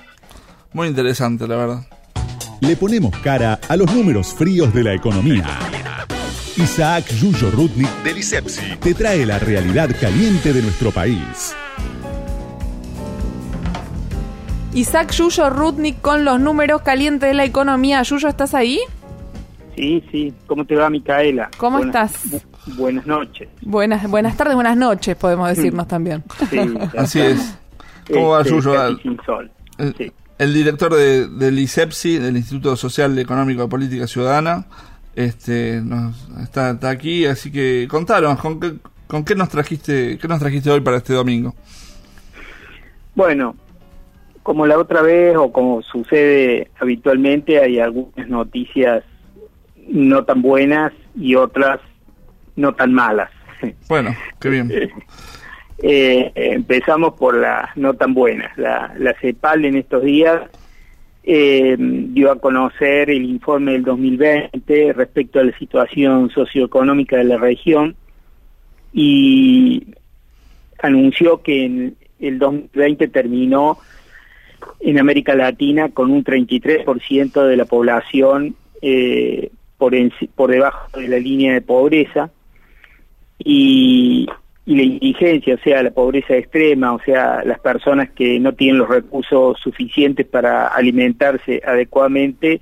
Muy 0.74 0.88
interesante, 0.88 1.48
la 1.48 1.56
verdad. 1.56 1.88
Le 2.62 2.76
ponemos 2.76 3.16
cara 3.20 3.60
a 3.68 3.76
los 3.76 3.94
números 3.94 4.34
fríos 4.34 4.74
de 4.74 4.84
la 4.84 4.94
economía. 4.94 5.46
Isaac 6.58 7.06
Yuyo 7.20 7.50
Rudnik 7.52 7.90
Del 8.04 8.18
ISEPSI. 8.20 8.76
te 8.80 8.94
trae 8.94 9.26
la 9.26 9.40
realidad 9.40 9.90
caliente 10.00 10.54
de 10.54 10.62
nuestro 10.62 10.92
país. 10.92 11.56
Isaac 14.74 15.12
Yuyo 15.12 15.50
Rudnik 15.50 16.00
con 16.02 16.26
los 16.26 16.40
números 16.40 16.82
calientes 16.82 17.28
de 17.30 17.34
la 17.34 17.44
economía. 17.46 18.02
Yuyo, 18.04 18.28
¿estás 18.28 18.54
ahí? 18.54 18.80
Sí, 19.76 20.04
sí. 20.12 20.34
¿Cómo 20.46 20.66
te 20.66 20.76
va, 20.76 20.90
Micaela? 20.90 21.50
¿Cómo 21.58 21.78
Buenas- 21.80 22.14
estás? 22.26 22.44
bu- 22.68 22.76
buenas 22.76 23.06
noches. 23.08 23.50
Buenas, 23.62 24.08
buenas 24.10 24.38
tardes, 24.38 24.56
buenas 24.56 24.78
noches, 24.78 25.16
podemos 25.16 25.50
decirnos 25.50 25.88
también. 25.88 26.24
Sí, 26.50 26.60
Así 26.98 27.20
es. 27.20 27.56
¿Cómo 28.12 28.30
va, 28.30 28.42
Este, 28.42 28.52
Yuyo? 28.54 28.74
casi 28.74 29.02
sin 29.02 29.18
sol. 29.26 29.52
El, 29.80 29.96
Sí. 29.98 30.12
el 30.38 30.54
director 30.54 30.94
de, 30.94 31.28
del 31.28 31.58
ISEPSI, 31.58 32.20
del 32.20 32.38
Instituto 32.38 32.76
Social 32.76 33.18
Económico 33.18 33.64
de 33.64 33.68
Política 33.68 34.06
Ciudadana, 34.08 34.66
este, 35.16 35.82
nos, 35.82 36.30
está, 36.42 36.72
está 36.72 36.90
aquí, 36.90 37.26
así 37.26 37.52
que 37.52 37.88
contanos, 37.90 38.40
¿con 38.40 38.60
qué, 38.60 38.74
¿con 39.08 39.24
qué 39.24 39.36
nos 39.36 39.50
trajiste, 39.50 40.18
qué 40.18 40.28
nos 40.28 40.40
trajiste 40.40 40.70
hoy 40.70 40.82
para 40.82 40.98
este 40.98 41.14
domingo? 41.14 41.54
Bueno, 43.16 43.56
como 44.42 44.66
la 44.66 44.78
otra 44.78 45.02
vez 45.02 45.36
o 45.38 45.52
como 45.52 45.82
sucede 45.82 46.70
habitualmente, 46.80 47.60
hay 47.60 47.80
algunas 47.80 48.28
noticias 48.28 49.04
no 49.88 50.26
tan 50.26 50.42
buenas 50.42 50.92
y 51.16 51.36
otras 51.36 51.80
no 52.56 52.74
tan 52.74 52.94
malas. 52.94 53.30
Bueno, 53.88 54.14
qué 54.42 54.50
bien. 54.50 54.70
Eh, 55.82 56.32
empezamos 56.36 57.14
por 57.14 57.38
las 57.38 57.76
no 57.78 57.94
tan 57.94 58.14
buenas. 58.14 58.58
La, 58.58 58.94
la 58.98 59.14
CEPAL 59.22 59.64
en 59.64 59.78
estos 59.78 60.04
días 60.04 60.42
eh, 61.24 61.76
dio 61.80 62.32
a 62.32 62.40
conocer 62.40 63.10
el 63.10 63.24
informe 63.24 63.74
del 63.74 63.84
2020 63.84 64.94
respecto 64.94 65.40
a 65.40 65.44
la 65.44 65.58
situación 65.58 66.30
socioeconómica 66.30 67.18
de 67.18 67.24
la 67.24 67.38
región 67.38 67.96
y 68.92 69.88
anunció 70.82 71.42
que 71.42 71.66
en 71.66 71.96
el 72.20 72.40
2020 72.40 73.08
terminó 73.08 73.78
en 74.82 75.00
América 75.00 75.34
Latina 75.36 75.90
con 75.90 76.12
un 76.12 76.24
33% 76.24 77.46
de 77.46 77.58
la 77.58 77.66
población 77.66 78.56
eh, 78.82 79.50
por, 79.78 79.94
por 80.36 80.52
debajo 80.52 81.00
de 81.00 81.08
la 81.08 81.18
línea 81.18 81.54
de 81.54 81.62
pobreza 81.62 82.32
y, 83.40 84.28
y 84.66 84.76
la 84.76 84.84
indigencia, 84.84 85.56
o 85.56 85.58
sea, 85.60 85.84
la 85.84 85.92
pobreza 85.92 86.36
extrema, 86.36 86.94
o 86.94 87.00
sea, 87.00 87.44
las 87.44 87.60
personas 87.60 88.12
que 88.12 88.40
no 88.40 88.54
tienen 88.54 88.78
los 88.78 88.88
recursos 88.88 89.60
suficientes 89.60 90.26
para 90.26 90.68
alimentarse 90.68 91.62
adecuadamente, 91.66 92.62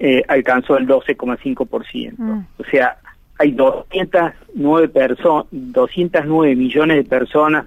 eh, 0.00 0.22
alcanzó 0.26 0.76
el 0.76 0.88
12,5%. 0.88 2.14
Mm. 2.18 2.46
O 2.58 2.64
sea, 2.64 2.96
hay 3.38 3.52
209, 3.52 4.88
perso 4.88 5.46
209 5.52 6.56
millones 6.56 6.96
de 6.96 7.04
personas 7.04 7.66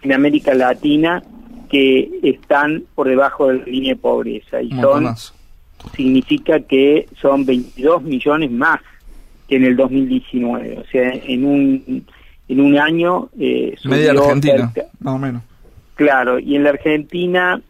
en 0.00 0.12
América 0.14 0.54
Latina 0.54 1.22
que 1.70 2.10
están 2.22 2.84
por 2.94 3.08
debajo 3.08 3.48
de 3.48 3.58
la 3.58 3.64
línea 3.64 3.94
de 3.94 4.00
pobreza 4.00 4.60
y 4.60 4.70
son 4.72 5.14
significa 5.94 6.60
que 6.60 7.06
son 7.20 7.44
22 7.44 8.02
millones 8.02 8.50
más 8.50 8.80
que 9.48 9.56
en 9.56 9.64
el 9.64 9.76
2019, 9.76 10.78
o 10.78 10.84
sea, 10.86 11.12
en 11.12 11.44
un 11.44 12.04
en 12.52 12.60
un 12.60 12.78
año 12.78 13.28
eh, 13.38 13.74
media 13.84 14.12
Argentina, 14.12 14.72
más 15.00 15.14
o 15.14 15.18
menos. 15.18 15.42
Claro, 15.94 16.38
y 16.38 16.56
en 16.56 16.64
la 16.64 16.70
Argentina 16.70 17.60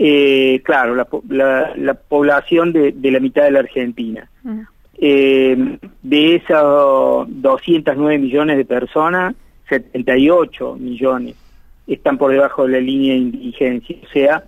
eh, 0.00 0.60
claro, 0.64 0.94
la, 0.94 1.72
la, 1.76 1.94
población 1.94 2.72
de, 2.72 2.92
de, 2.92 3.10
la 3.10 3.18
mitad 3.20 3.42
de 3.42 3.50
la 3.50 3.58
Argentina. 3.60 4.28
Mm. 4.44 4.60
Eh, 5.00 5.78
de 6.02 6.34
esos 6.36 7.26
209 7.28 8.18
millones 8.18 8.56
de 8.56 8.64
personas, 8.64 9.34
78 9.68 10.76
millones 10.76 11.34
están 11.86 12.18
por 12.18 12.30
debajo 12.30 12.66
de 12.66 12.72
la 12.72 12.80
línea 12.80 13.14
de 13.14 13.18
indigencia, 13.20 13.96
o 14.02 14.12
sea, 14.12 14.44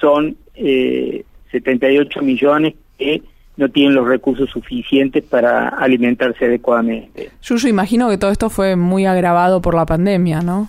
son 0.00 0.36
eh, 0.54 1.24
78 1.50 2.20
millones 2.22 2.74
que 2.98 3.22
no 3.56 3.68
tienen 3.68 3.94
los 3.94 4.06
recursos 4.06 4.50
suficientes 4.50 5.22
para 5.24 5.68
alimentarse 5.68 6.46
adecuadamente. 6.46 7.30
Yo 7.42 7.56
imagino 7.68 8.08
que 8.08 8.18
todo 8.18 8.30
esto 8.30 8.50
fue 8.50 8.76
muy 8.76 9.06
agravado 9.06 9.60
por 9.60 9.74
la 9.74 9.86
pandemia, 9.86 10.40
¿no? 10.40 10.68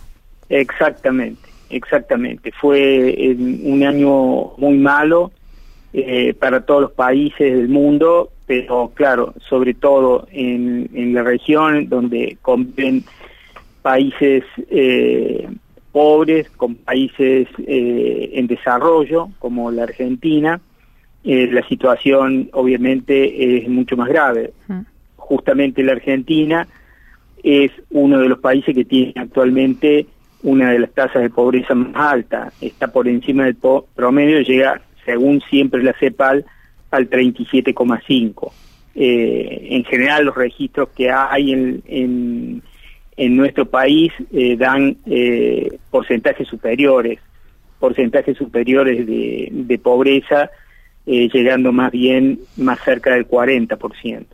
Exactamente, 0.49 1.49
exactamente. 1.69 2.51
Fue 2.51 3.35
un 3.37 3.83
año 3.83 4.55
muy 4.57 4.77
malo 4.77 5.31
eh, 5.93 6.33
para 6.33 6.61
todos 6.61 6.81
los 6.81 6.91
países 6.91 7.55
del 7.55 7.69
mundo, 7.69 8.29
pero 8.45 8.91
claro, 8.93 9.33
sobre 9.49 9.73
todo 9.73 10.27
en, 10.31 10.89
en 10.93 11.13
la 11.13 11.23
región 11.23 11.89
donde 11.89 12.37
conviven 12.41 13.03
países 13.81 14.43
eh, 14.69 15.47
pobres, 15.91 16.49
con 16.51 16.75
países 16.75 17.47
eh, 17.65 18.31
en 18.33 18.47
desarrollo, 18.47 19.29
como 19.39 19.71
la 19.71 19.83
Argentina, 19.83 20.59
eh, 21.25 21.47
la 21.51 21.67
situación 21.67 22.49
obviamente 22.53 23.57
es 23.57 23.67
mucho 23.67 23.97
más 23.97 24.07
grave. 24.07 24.53
Justamente 25.15 25.83
la 25.83 25.93
Argentina 25.93 26.67
es 27.43 27.71
uno 27.91 28.19
de 28.19 28.29
los 28.29 28.39
países 28.39 28.75
que 28.75 28.85
tiene 28.85 29.13
actualmente 29.15 30.07
una 30.43 30.71
de 30.71 30.79
las 30.79 30.91
tasas 30.91 31.21
de 31.23 31.29
pobreza 31.29 31.73
más 31.73 31.95
altas, 31.95 32.53
está 32.61 32.87
por 32.87 33.07
encima 33.07 33.45
del 33.45 33.57
promedio, 33.95 34.41
llega, 34.41 34.81
según 35.03 35.41
siempre 35.49 35.81
la 35.81 35.93
CEPAL, 35.93 36.45
al 36.91 37.09
37,5. 37.09 38.51
Eh, 38.97 39.67
en 39.71 39.83
general 39.83 40.25
los 40.25 40.35
registros 40.35 40.89
que 40.89 41.11
hay 41.11 41.51
en 41.51 42.61
en 43.17 43.35
nuestro 43.37 43.65
país 43.65 44.11
eh, 44.33 44.55
dan 44.57 44.97
eh, 45.05 45.77
porcentajes 45.89 46.47
superiores, 46.47 47.19
porcentajes 47.79 48.37
superiores 48.37 49.05
de, 49.05 49.49
de 49.51 49.77
pobreza, 49.77 50.49
eh, 51.05 51.29
llegando 51.33 51.71
más 51.71 51.91
bien 51.91 52.39
más 52.57 52.79
cerca 52.83 53.13
del 53.13 53.27
40%. 53.27 54.25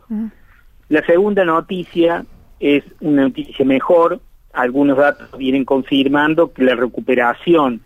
La 0.88 1.04
segunda 1.06 1.44
noticia 1.44 2.24
es 2.60 2.84
una 3.00 3.22
noticia 3.22 3.64
mejor, 3.64 4.20
algunos 4.52 4.98
datos 4.98 5.36
vienen 5.38 5.64
confirmando 5.64 6.52
que 6.52 6.64
la 6.64 6.74
recuperación 6.74 7.80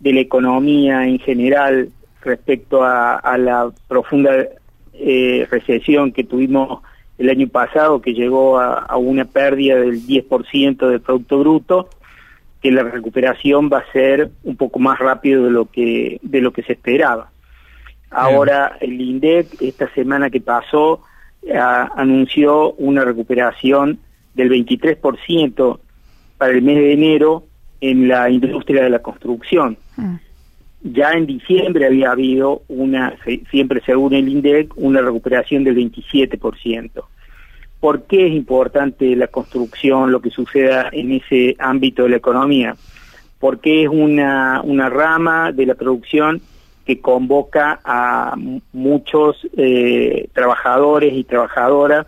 de 0.00 0.12
la 0.12 0.20
economía 0.20 1.06
en 1.06 1.18
general 1.18 1.90
respecto 2.22 2.82
a, 2.82 3.16
a 3.16 3.38
la 3.38 3.70
profunda 3.88 4.32
recesión 5.50 6.12
que 6.12 6.24
tuvimos 6.24 6.80
el 7.18 7.30
año 7.30 7.48
pasado 7.48 8.00
que 8.00 8.12
llegó 8.12 8.58
a, 8.58 8.96
una 8.96 9.24
pérdida 9.24 9.76
del 9.76 10.02
10% 10.06 10.88
del 10.88 11.00
Producto 11.00 11.38
Bruto, 11.38 11.88
que 12.60 12.70
la 12.70 12.82
recuperación 12.82 13.70
va 13.72 13.78
a 13.78 13.92
ser 13.92 14.30
un 14.44 14.56
poco 14.56 14.78
más 14.78 14.98
rápido 14.98 15.44
de 15.44 15.50
lo 15.50 15.66
que, 15.66 16.18
de 16.22 16.40
lo 16.40 16.52
que 16.52 16.62
se 16.62 16.72
esperaba. 16.74 17.30
Ahora 18.16 18.78
el 18.80 18.98
INDEC, 18.98 19.60
esta 19.60 19.92
semana 19.92 20.30
que 20.30 20.40
pasó, 20.40 21.02
anunció 21.94 22.72
una 22.72 23.04
recuperación 23.04 23.98
del 24.34 24.50
23% 24.50 25.78
para 26.38 26.52
el 26.52 26.62
mes 26.62 26.76
de 26.76 26.92
enero 26.94 27.44
en 27.82 28.08
la 28.08 28.30
industria 28.30 28.84
de 28.84 28.90
la 28.90 29.00
construcción. 29.00 29.76
Mm. 29.96 30.14
Ya 30.82 31.12
en 31.12 31.26
diciembre 31.26 31.84
había 31.84 32.12
habido 32.12 32.62
una, 32.68 33.14
siempre 33.50 33.82
según 33.84 34.14
el 34.14 34.28
INDEC, 34.28 34.72
una 34.76 35.02
recuperación 35.02 35.62
del 35.64 35.76
27%. 35.76 37.04
¿Por 37.80 38.04
qué 38.04 38.28
es 38.28 38.32
importante 38.32 39.14
la 39.14 39.26
construcción, 39.26 40.10
lo 40.10 40.20
que 40.20 40.30
suceda 40.30 40.88
en 40.90 41.12
ese 41.12 41.54
ámbito 41.58 42.04
de 42.04 42.10
la 42.10 42.16
economía? 42.16 42.76
Porque 43.38 43.82
es 43.82 43.90
una, 43.90 44.62
una 44.64 44.88
rama 44.88 45.52
de 45.52 45.66
la 45.66 45.74
producción 45.74 46.40
que 46.86 47.00
convoca 47.00 47.80
a 47.84 48.36
muchos 48.72 49.46
eh, 49.56 50.28
trabajadores 50.32 51.12
y 51.12 51.24
trabajadoras 51.24 52.06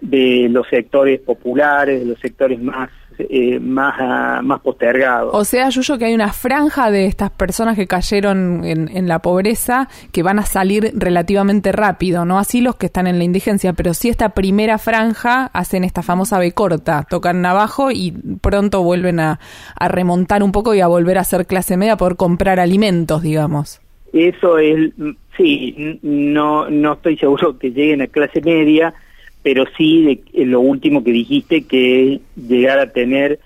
de 0.00 0.48
los 0.50 0.66
sectores 0.68 1.20
populares, 1.20 2.00
de 2.00 2.06
los 2.06 2.18
sectores 2.18 2.60
más 2.60 2.90
eh, 3.18 3.58
más, 3.60 3.94
ah, 3.98 4.40
más 4.42 4.60
postergado. 4.60 5.30
O 5.32 5.44
sea, 5.44 5.70
Yuyo, 5.70 5.96
que 5.96 6.04
hay 6.04 6.14
una 6.14 6.34
franja 6.34 6.90
de 6.90 7.06
estas 7.06 7.30
personas 7.30 7.74
que 7.74 7.86
cayeron 7.86 8.62
en, 8.64 9.08
la 9.08 9.20
pobreza 9.20 9.88
que 10.12 10.22
van 10.22 10.38
a 10.38 10.44
salir 10.44 10.92
relativamente 10.94 11.72
rápido, 11.72 12.26
no 12.26 12.38
así 12.38 12.60
los 12.60 12.76
que 12.76 12.86
están 12.86 13.06
en 13.06 13.16
la 13.16 13.24
indigencia, 13.24 13.72
pero 13.72 13.94
sí 13.94 14.10
esta 14.10 14.30
primera 14.30 14.76
franja 14.76 15.48
hacen 15.54 15.82
esta 15.84 16.02
famosa 16.02 16.38
B 16.38 16.52
corta, 16.52 17.06
tocan 17.08 17.46
abajo 17.46 17.90
y 17.90 18.12
pronto 18.42 18.82
vuelven 18.82 19.20
a, 19.20 19.40
a 19.78 19.88
remontar 19.88 20.42
un 20.42 20.52
poco 20.52 20.74
y 20.74 20.80
a 20.80 20.86
volver 20.86 21.16
a 21.16 21.24
ser 21.24 21.46
clase 21.46 21.78
media, 21.78 21.96
poder 21.96 22.16
comprar 22.16 22.60
alimentos, 22.60 23.22
digamos. 23.22 23.80
Eso 24.12 24.58
es, 24.58 24.92
sí, 25.36 25.98
no, 26.02 26.70
no 26.70 26.92
estoy 26.94 27.16
seguro 27.16 27.58
que 27.58 27.70
lleguen 27.70 28.02
a 28.02 28.06
clase 28.06 28.40
media, 28.40 28.94
pero 29.42 29.64
sí 29.76 30.02
de, 30.32 30.44
lo 30.44 30.60
último 30.60 31.04
que 31.04 31.12
dijiste, 31.12 31.66
que 31.66 32.14
es 32.14 32.20
llegar 32.36 32.78
a 32.78 32.92
tener 32.92 33.38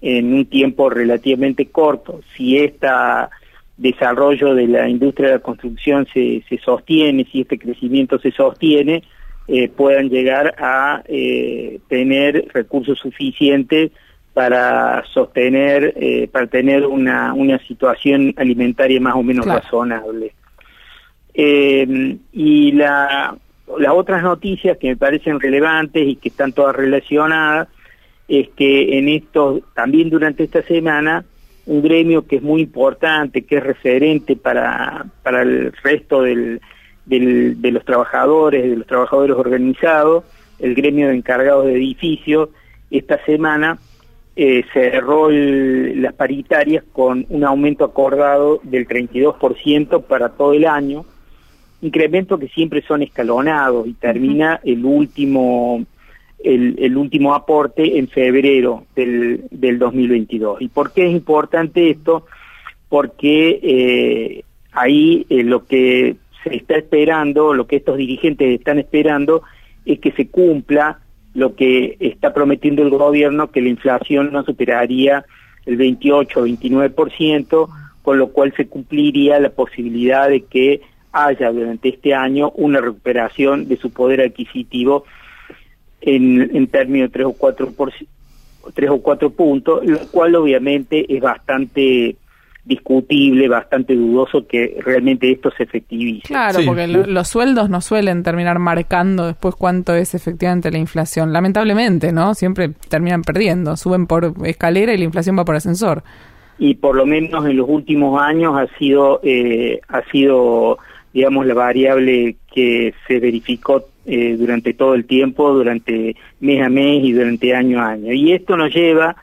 en 0.00 0.32
un 0.32 0.46
tiempo 0.46 0.90
relativamente 0.90 1.66
corto, 1.66 2.20
si 2.36 2.58
este 2.58 2.88
desarrollo 3.76 4.54
de 4.54 4.66
la 4.68 4.88
industria 4.88 5.28
de 5.28 5.34
la 5.34 5.40
construcción 5.40 6.06
se, 6.12 6.44
se 6.48 6.58
sostiene, 6.58 7.26
si 7.30 7.40
este 7.40 7.58
crecimiento 7.58 8.18
se 8.18 8.30
sostiene, 8.32 9.02
eh, 9.48 9.68
puedan 9.68 10.10
llegar 10.10 10.54
a 10.58 11.02
eh, 11.08 11.80
tener 11.88 12.48
recursos 12.52 12.98
suficientes 12.98 13.92
para 14.38 15.02
sostener, 15.12 15.94
eh, 15.96 16.28
para 16.30 16.46
tener 16.46 16.86
una, 16.86 17.34
una 17.34 17.58
situación 17.66 18.32
alimentaria 18.36 19.00
más 19.00 19.16
o 19.16 19.22
menos 19.24 19.44
razonable. 19.44 20.32
y 21.34 22.70
la 22.70 23.36
las 23.78 23.92
otras 23.92 24.22
noticias 24.22 24.78
que 24.78 24.90
me 24.90 24.96
parecen 24.96 25.40
relevantes 25.40 26.06
y 26.06 26.14
que 26.14 26.28
están 26.28 26.52
todas 26.52 26.76
relacionadas 26.76 27.66
es 28.28 28.48
que 28.50 28.96
en 28.96 29.08
esto, 29.08 29.60
también 29.74 30.08
durante 30.08 30.44
esta 30.44 30.62
semana, 30.62 31.24
un 31.66 31.82
gremio 31.82 32.24
que 32.24 32.36
es 32.36 32.42
muy 32.42 32.62
importante, 32.62 33.42
que 33.42 33.56
es 33.56 33.64
referente 33.64 34.36
para, 34.36 35.04
para 35.24 35.42
el 35.42 35.72
resto 35.82 36.22
del, 36.22 36.60
del, 37.06 37.60
de 37.60 37.72
los 37.72 37.84
trabajadores, 37.84 38.62
de 38.62 38.76
los 38.76 38.86
trabajadores 38.86 39.36
organizados, 39.36 40.22
el 40.60 40.76
gremio 40.76 41.08
de 41.08 41.16
encargados 41.16 41.66
de 41.66 41.72
edificios, 41.72 42.50
esta 42.88 43.20
semana 43.24 43.78
eh, 44.40 44.64
cerró 44.72 45.28
las 45.30 46.14
paritarias 46.14 46.84
con 46.92 47.26
un 47.28 47.42
aumento 47.42 47.84
acordado 47.84 48.60
del 48.62 48.86
32% 48.86 50.04
para 50.04 50.28
todo 50.28 50.52
el 50.52 50.64
año, 50.64 51.04
incrementos 51.82 52.38
que 52.38 52.46
siempre 52.46 52.80
son 52.82 53.02
escalonados 53.02 53.88
y 53.88 53.94
termina 53.94 54.60
el 54.62 54.84
último 54.84 55.84
el, 56.38 56.76
el 56.78 56.96
último 56.96 57.34
aporte 57.34 57.98
en 57.98 58.06
febrero 58.06 58.84
del, 58.94 59.42
del 59.50 59.80
2022. 59.80 60.62
¿Y 60.62 60.68
por 60.68 60.92
qué 60.92 61.06
es 61.06 61.12
importante 61.12 61.90
esto? 61.90 62.24
Porque 62.88 63.58
eh, 63.60 64.44
ahí 64.70 65.26
eh, 65.30 65.42
lo 65.42 65.66
que 65.66 66.14
se 66.44 66.54
está 66.54 66.76
esperando, 66.76 67.54
lo 67.54 67.66
que 67.66 67.74
estos 67.74 67.96
dirigentes 67.96 68.56
están 68.56 68.78
esperando, 68.78 69.42
es 69.84 69.98
que 69.98 70.12
se 70.12 70.28
cumpla 70.28 71.00
lo 71.38 71.54
que 71.54 71.96
está 72.00 72.34
prometiendo 72.34 72.82
el 72.82 72.90
gobierno, 72.90 73.50
que 73.50 73.62
la 73.62 73.68
inflación 73.68 74.32
no 74.32 74.42
superaría 74.44 75.24
el 75.66 75.76
28 75.76 76.40
o 76.40 76.46
29%, 76.46 77.68
con 78.02 78.18
lo 78.18 78.28
cual 78.28 78.52
se 78.56 78.66
cumpliría 78.66 79.38
la 79.38 79.50
posibilidad 79.50 80.28
de 80.28 80.42
que 80.42 80.80
haya 81.12 81.52
durante 81.52 81.90
este 81.90 82.12
año 82.12 82.50
una 82.56 82.80
recuperación 82.80 83.68
de 83.68 83.76
su 83.76 83.90
poder 83.90 84.20
adquisitivo 84.20 85.04
en, 86.00 86.56
en 86.56 86.66
términos 86.66 87.08
de 87.08 87.12
tres 87.12 87.26
o 87.26 87.32
cuatro 87.32 87.70
por, 87.70 87.92
tres 88.74 88.90
o 88.90 89.00
cuatro 89.00 89.30
puntos, 89.30 89.84
lo 89.86 89.98
cual 90.08 90.34
obviamente 90.34 91.06
es 91.14 91.20
bastante 91.20 92.16
discutible, 92.68 93.48
bastante 93.48 93.94
dudoso 93.96 94.46
que 94.46 94.76
realmente 94.84 95.32
esto 95.32 95.50
se 95.56 95.62
efectivice. 95.62 96.28
Claro, 96.28 96.60
porque 96.66 96.86
los 96.86 97.26
sueldos 97.26 97.70
no 97.70 97.80
suelen 97.80 98.22
terminar 98.22 98.58
marcando 98.58 99.26
después 99.26 99.54
cuánto 99.54 99.94
es 99.94 100.14
efectivamente 100.14 100.70
la 100.70 100.76
inflación. 100.76 101.32
Lamentablemente, 101.32 102.12
¿no? 102.12 102.34
Siempre 102.34 102.70
terminan 102.90 103.22
perdiendo, 103.22 103.76
suben 103.78 104.06
por 104.06 104.34
escalera 104.44 104.92
y 104.92 104.98
la 104.98 105.04
inflación 105.04 105.38
va 105.38 105.46
por 105.46 105.56
ascensor. 105.56 106.02
Y 106.58 106.74
por 106.74 106.94
lo 106.94 107.06
menos 107.06 107.46
en 107.46 107.56
los 107.56 107.68
últimos 107.68 108.20
años 108.20 108.54
ha 108.56 108.66
sido, 108.78 109.20
eh, 109.22 109.80
ha 109.88 110.02
sido, 110.10 110.78
digamos, 111.14 111.46
la 111.46 111.54
variable 111.54 112.36
que 112.52 112.92
se 113.06 113.18
verificó 113.18 113.86
eh, 114.04 114.36
durante 114.38 114.74
todo 114.74 114.94
el 114.94 115.06
tiempo, 115.06 115.54
durante 115.54 116.16
mes 116.40 116.62
a 116.62 116.68
mes 116.68 117.02
y 117.02 117.12
durante 117.12 117.54
año 117.54 117.80
a 117.80 117.90
año. 117.90 118.12
Y 118.12 118.32
esto 118.32 118.58
nos 118.58 118.74
lleva 118.74 119.16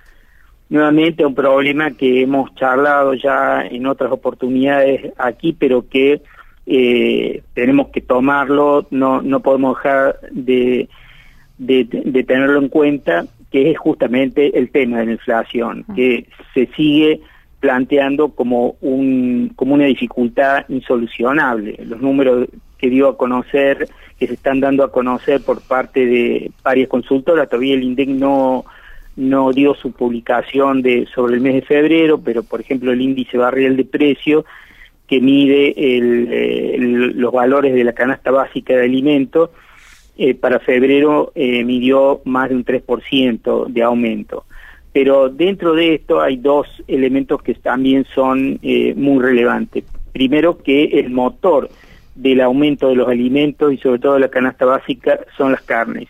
nuevamente 0.69 1.25
un 1.25 1.35
problema 1.35 1.91
que 1.91 2.21
hemos 2.21 2.53
charlado 2.55 3.13
ya 3.13 3.65
en 3.65 3.85
otras 3.85 4.11
oportunidades 4.11 5.13
aquí, 5.17 5.53
pero 5.53 5.87
que 5.87 6.21
eh, 6.65 7.43
tenemos 7.53 7.89
que 7.89 8.01
tomarlo, 8.01 8.87
no, 8.89 9.21
no 9.21 9.39
podemos 9.41 9.77
dejar 9.77 10.19
de, 10.31 10.89
de, 11.57 11.83
de, 11.85 12.23
tenerlo 12.23 12.59
en 12.59 12.69
cuenta, 12.69 13.25
que 13.51 13.71
es 13.71 13.77
justamente 13.77 14.57
el 14.57 14.71
tema 14.71 14.99
de 14.99 15.05
la 15.05 15.11
inflación, 15.13 15.85
que 15.95 16.25
se 16.53 16.67
sigue 16.75 17.21
planteando 17.59 18.29
como, 18.29 18.75
un, 18.81 19.51
como 19.55 19.75
una 19.75 19.85
dificultad 19.85 20.65
insolucionable. 20.69 21.77
Los 21.85 22.01
números 22.01 22.47
que 22.77 22.89
dio 22.89 23.07
a 23.09 23.17
conocer, 23.17 23.87
que 24.19 24.27
se 24.27 24.33
están 24.33 24.59
dando 24.59 24.83
a 24.83 24.91
conocer 24.91 25.41
por 25.41 25.61
parte 25.61 26.05
de 26.05 26.51
varias 26.63 26.89
consultoras, 26.89 27.47
todavía 27.47 27.75
el 27.75 27.83
INDEC 27.83 28.09
no 28.09 28.65
no 29.15 29.51
dio 29.51 29.75
su 29.75 29.91
publicación 29.91 30.81
de 30.81 31.07
sobre 31.13 31.35
el 31.35 31.41
mes 31.41 31.55
de 31.55 31.61
febrero, 31.61 32.19
pero 32.19 32.43
por 32.43 32.61
ejemplo 32.61 32.91
el 32.91 33.01
índice 33.01 33.37
barrial 33.37 33.77
de 33.77 33.85
precio 33.85 34.45
que 35.07 35.21
mide 35.21 35.73
el, 35.77 37.13
los 37.15 37.31
valores 37.31 37.73
de 37.73 37.83
la 37.83 37.93
canasta 37.93 38.31
básica 38.31 38.75
de 38.75 38.83
alimentos, 38.83 39.51
eh, 40.17 40.33
para 40.33 40.59
febrero 40.59 41.31
eh, 41.35 41.63
midió 41.63 42.21
más 42.25 42.49
de 42.49 42.55
un 42.55 42.65
3% 42.65 43.67
de 43.67 43.83
aumento. 43.83 44.45
Pero 44.93 45.29
dentro 45.29 45.73
de 45.73 45.95
esto 45.95 46.21
hay 46.21 46.37
dos 46.37 46.67
elementos 46.87 47.41
que 47.43 47.53
también 47.55 48.05
son 48.15 48.59
eh, 48.61 48.93
muy 48.95 49.21
relevantes. 49.21 49.83
Primero 50.13 50.57
que 50.57 50.85
el 50.85 51.09
motor 51.09 51.69
del 52.15 52.39
aumento 52.39 52.87
de 52.87 52.95
los 52.95 53.09
alimentos 53.09 53.73
y 53.73 53.77
sobre 53.77 53.99
todo 53.99 54.13
de 54.13 54.21
la 54.21 54.29
canasta 54.29 54.63
básica 54.63 55.19
son 55.35 55.51
las 55.51 55.61
carnes. 55.63 56.07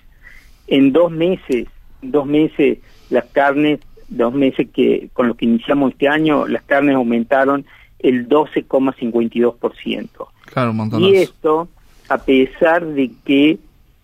En 0.68 0.94
dos 0.94 1.12
meses, 1.12 1.66
dos 2.04 2.28
meses 2.28 2.78
las 3.10 3.26
carnes, 3.26 3.80
dos 4.08 4.34
meses 4.34 4.68
que 4.74 5.10
con 5.14 5.28
los 5.28 5.38
que 5.38 5.46
iniciamos 5.46 5.92
este 5.92 6.08
año, 6.08 6.48
las 6.48 6.64
carnes 6.64 6.96
aumentaron 6.96 7.66
el 8.00 8.28
12,52%. 8.30 10.08
Claro, 10.46 10.74
y 11.00 11.16
esto 11.16 11.68
a 12.08 12.20
pesar 12.20 12.86
de 12.86 13.12
que 13.26 13.58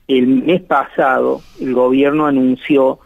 el 0.08 0.27
mes 0.27 0.62
pasado 0.62 1.41
el 1.60 1.74
gobierno 1.74 2.25
anunció 2.25 3.00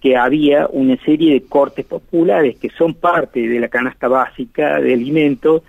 que 0.00 0.16
había 0.16 0.68
una 0.68 0.96
serie 1.04 1.32
de 1.32 1.42
cortes 1.42 1.84
populares 1.84 2.56
que 2.58 2.70
son 2.70 2.94
parte 2.94 3.48
de 3.48 3.58
la 3.58 3.68
canasta 3.68 4.08
básica 4.08 4.80
de 4.80 4.94
alimentos, 4.94 5.62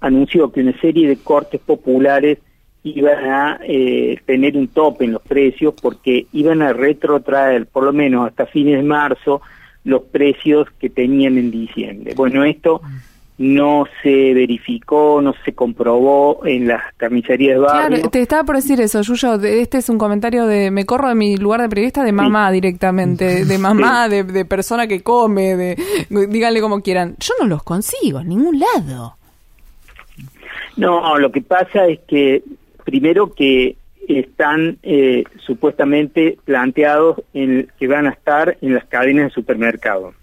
anunció 0.00 0.52
que 0.52 0.60
una 0.60 0.78
serie 0.80 1.08
de 1.08 1.16
cortes 1.16 1.60
populares 1.60 2.38
iban 2.84 3.24
a 3.24 3.60
eh, 3.66 4.20
tener 4.26 4.56
un 4.56 4.68
tope 4.68 5.06
en 5.06 5.12
los 5.12 5.22
precios 5.22 5.74
porque 5.80 6.26
iban 6.32 6.62
a 6.62 6.72
retrotraer 6.72 7.66
por 7.66 7.84
lo 7.84 7.92
menos 7.92 8.28
hasta 8.28 8.46
fines 8.46 8.76
de 8.76 8.82
marzo 8.82 9.40
los 9.84 10.02
precios 10.02 10.68
que 10.78 10.90
tenían 10.90 11.38
en 11.38 11.50
diciembre. 11.50 12.14
Bueno, 12.14 12.44
esto 12.44 12.82
no 13.36 13.84
se 14.02 14.32
verificó, 14.32 15.20
no 15.20 15.34
se 15.44 15.54
comprobó 15.54 16.46
en 16.46 16.68
las 16.68 16.82
carnicerías 16.96 17.54
de 17.54 17.58
barrio. 17.58 17.96
Claro, 17.96 18.10
te 18.10 18.20
estaba 18.20 18.44
por 18.44 18.56
decir 18.56 18.80
eso, 18.80 19.00
Yuyo, 19.00 19.34
este 19.42 19.78
es 19.78 19.88
un 19.88 19.98
comentario 19.98 20.46
de, 20.46 20.70
me 20.70 20.84
corro 20.86 21.08
de 21.08 21.14
mi 21.14 21.36
lugar 21.36 21.62
de 21.62 21.68
periodista 21.68 22.04
de 22.04 22.12
mamá 22.12 22.52
directamente, 22.52 23.44
de 23.44 23.58
mamá, 23.58 24.08
de, 24.08 24.24
de, 24.24 24.44
persona 24.44 24.86
que 24.86 25.02
come, 25.02 25.56
de, 25.56 25.76
díganle 26.28 26.60
como 26.60 26.80
quieran. 26.80 27.16
Yo 27.18 27.34
no 27.40 27.46
los 27.46 27.62
consigo 27.62 28.20
en 28.20 28.28
ningún 28.28 28.60
lado. 28.60 29.16
No, 30.76 31.18
lo 31.18 31.30
que 31.32 31.40
pasa 31.40 31.86
es 31.86 32.00
que 32.06 32.42
primero 32.84 33.32
que 33.32 33.76
están 34.08 34.78
eh, 34.82 35.24
supuestamente 35.38 36.38
planteados 36.44 37.22
en, 37.32 37.68
que 37.78 37.88
van 37.88 38.06
a 38.06 38.10
estar 38.10 38.56
en 38.60 38.74
las 38.74 38.84
cadenas 38.84 39.26
de 39.26 39.34
supermercado. 39.34 40.14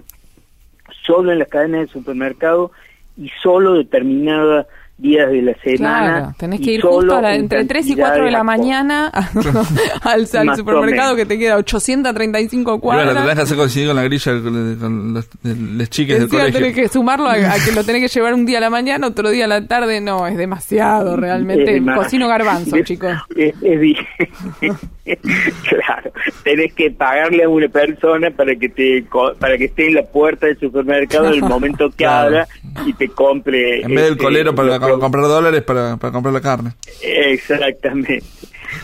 Solo 1.03 1.31
en 1.31 1.39
las 1.39 1.47
cadenas 1.47 1.81
de 1.81 1.93
supermercado 1.93 2.71
y 3.17 3.29
solo 3.41 3.73
determinadas 3.73 4.67
días 5.01 5.31
de 5.31 5.41
la 5.41 5.53
semana. 5.63 6.07
Claro, 6.07 6.35
tenés 6.37 6.61
que 6.61 6.71
ir 6.73 6.81
justo 6.81 7.15
a 7.15 7.21
la, 7.21 7.35
entre 7.35 7.65
3 7.65 7.87
y 7.87 7.95
4 7.95 8.25
de 8.25 8.31
la 8.31 8.43
mañana 8.43 9.07
al, 10.01 10.27
al 10.33 10.55
supermercado 10.55 11.15
que 11.15 11.25
te 11.25 11.37
queda 11.37 11.57
835 11.57 12.79
cuadras. 12.79 13.05
Claro, 13.05 13.19
te 13.19 13.21
tenés 13.21 13.35
que 13.35 13.41
hacer 13.41 13.57
coincidir 13.57 13.87
con 13.87 13.95
la 13.95 14.03
grilla 14.03 14.31
con, 14.41 14.75
con 14.75 15.13
los, 15.13 15.29
los 15.43 15.89
chiques 15.89 16.19
del 16.19 16.29
colegio. 16.29 16.59
tenés 16.59 16.75
que 16.75 16.87
sumarlo 16.87 17.27
a, 17.27 17.33
a, 17.33 17.55
que 17.65 17.71
lo 17.73 17.83
tenés 17.85 18.01
que 18.01 18.19
llevar 18.19 18.33
un 18.33 18.45
día 18.45 18.59
a 18.59 18.61
la 18.61 18.69
mañana, 18.69 19.07
otro 19.07 19.29
día 19.29 19.45
a 19.45 19.47
la 19.47 19.67
tarde. 19.67 20.01
No, 20.01 20.27
es 20.27 20.37
demasiado 20.37 21.17
realmente. 21.17 21.77
Es 21.77 21.83
Cocino 21.95 22.27
garbanzo, 22.27 22.75
es, 22.75 22.85
chicos. 22.85 23.13
Es, 23.35 23.55
es 23.61 23.97
claro, 25.67 26.11
tenés 26.43 26.73
que 26.73 26.91
pagarle 26.91 27.43
a 27.43 27.49
una 27.49 27.67
persona 27.67 28.29
para 28.31 28.55
que 28.55 28.69
te 28.69 29.03
para 29.39 29.57
que 29.57 29.65
esté 29.65 29.87
en 29.87 29.95
la 29.95 30.03
puerta 30.03 30.47
del 30.47 30.59
supermercado 30.59 31.27
en 31.27 31.33
el 31.33 31.41
momento 31.41 31.89
que 31.89 31.97
claro. 31.97 32.27
abra 32.27 32.47
y 32.85 32.93
te 32.93 33.07
compre. 33.09 33.81
En 33.81 33.89
vez 33.89 34.03
del 34.03 34.13
este, 34.13 34.23
colero 34.23 34.55
para 34.55 34.79
comprar 34.99 35.23
dólares 35.23 35.61
para, 35.63 35.97
para 35.97 36.13
comprar 36.13 36.33
la 36.33 36.41
carne. 36.41 36.71
Exactamente. 37.01 38.21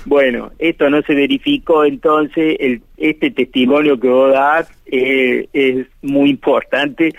Bueno, 0.06 0.52
esto 0.60 0.90
no 0.90 1.02
se 1.02 1.16
verificó, 1.16 1.86
entonces 1.86 2.58
el, 2.60 2.82
este 2.98 3.32
testimonio 3.32 4.00
que 4.00 4.08
vos 4.10 4.34
das 4.34 4.70
eh, 4.86 5.48
es 5.54 5.88
muy 6.02 6.30
importante 6.30 7.14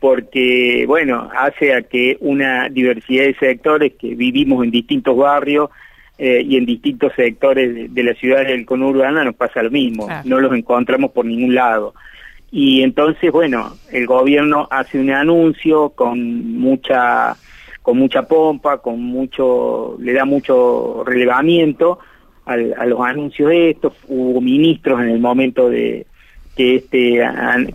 porque, 0.00 0.84
bueno, 0.86 1.30
hace 1.36 1.74
a 1.74 1.82
que 1.82 2.16
una 2.20 2.68
diversidad 2.68 3.24
de 3.24 3.34
sectores 3.36 3.92
que 3.98 4.14
vivimos 4.14 4.62
en 4.64 4.70
distintos 4.70 5.16
barrios 5.16 5.70
eh, 6.18 6.42
y 6.46 6.56
en 6.56 6.66
distintos 6.66 7.12
sectores 7.16 7.74
de, 7.74 7.88
de 7.88 8.02
la 8.02 8.14
ciudad 8.14 8.44
del 8.44 8.66
conurbana 8.66 9.24
nos 9.24 9.34
pasa 9.34 9.62
lo 9.62 9.70
mismo, 9.70 10.06
ah. 10.10 10.22
no 10.24 10.40
los 10.40 10.52
encontramos 10.54 11.10
por 11.10 11.24
ningún 11.24 11.54
lado. 11.54 11.94
Y 12.50 12.82
entonces, 12.82 13.32
bueno, 13.32 13.72
el 13.90 14.06
gobierno 14.06 14.68
hace 14.70 15.00
un 15.00 15.10
anuncio 15.10 15.90
con 15.90 16.52
mucha 16.52 17.36
con 17.84 17.98
mucha 17.98 18.22
pompa, 18.22 18.78
con 18.78 18.98
mucho, 19.02 19.98
le 20.00 20.14
da 20.14 20.24
mucho 20.24 21.04
relevamiento 21.04 21.98
al, 22.46 22.74
a 22.78 22.86
los 22.86 22.98
anuncios 23.00 23.50
de 23.50 23.70
estos, 23.70 23.92
hubo 24.08 24.40
ministros 24.40 25.02
en 25.02 25.10
el 25.10 25.20
momento 25.20 25.68
de 25.68 26.06
que 26.56 26.76
este, 26.76 27.20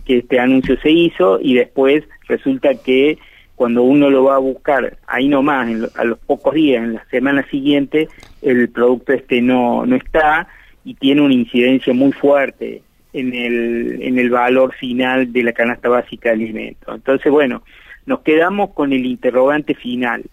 que 0.04 0.18
este 0.18 0.40
anuncio 0.40 0.76
se 0.80 0.90
hizo 0.90 1.38
y 1.40 1.54
después 1.54 2.02
resulta 2.26 2.74
que 2.74 3.18
cuando 3.54 3.84
uno 3.84 4.10
lo 4.10 4.24
va 4.24 4.34
a 4.34 4.38
buscar 4.38 4.96
ahí 5.06 5.28
nomás, 5.28 5.68
en 5.68 5.86
a 5.94 6.02
los 6.02 6.18
pocos 6.18 6.54
días, 6.54 6.82
en 6.82 6.94
la 6.94 7.04
semana 7.04 7.46
siguiente, 7.48 8.08
el 8.42 8.68
producto 8.68 9.12
este 9.12 9.40
no, 9.40 9.86
no 9.86 9.94
está 9.94 10.48
y 10.84 10.94
tiene 10.94 11.20
una 11.20 11.34
incidencia 11.34 11.94
muy 11.94 12.10
fuerte 12.10 12.82
en 13.12 13.32
el, 13.32 14.02
en 14.02 14.18
el 14.18 14.30
valor 14.30 14.74
final 14.74 15.32
de 15.32 15.44
la 15.44 15.52
canasta 15.52 15.88
básica 15.88 16.30
de 16.30 16.34
alimentos. 16.34 16.96
Entonces, 16.96 17.30
bueno, 17.30 17.62
nos 18.06 18.20
quedamos 18.20 18.70
con 18.70 18.92
el 18.92 19.06
interrogante 19.06 19.74
final. 19.74 20.24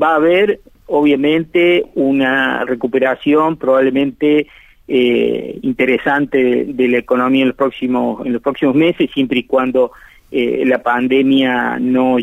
Va 0.00 0.12
a 0.12 0.16
haber, 0.16 0.60
obviamente, 0.86 1.84
una 1.94 2.64
recuperación 2.64 3.56
probablemente 3.56 4.46
eh, 4.88 5.58
interesante 5.62 6.64
de, 6.64 6.88
la 6.88 6.98
economía 6.98 7.42
en 7.42 7.48
los 7.48 7.56
próximos 7.56 8.24
en 8.24 8.32
los 8.32 8.42
próximos 8.42 8.74
meses, 8.74 9.10
siempre 9.12 9.40
y 9.40 9.44
cuando 9.44 9.92
eh, 10.30 10.62
la 10.64 10.82
pandemia 10.82 11.78
no 11.80 12.18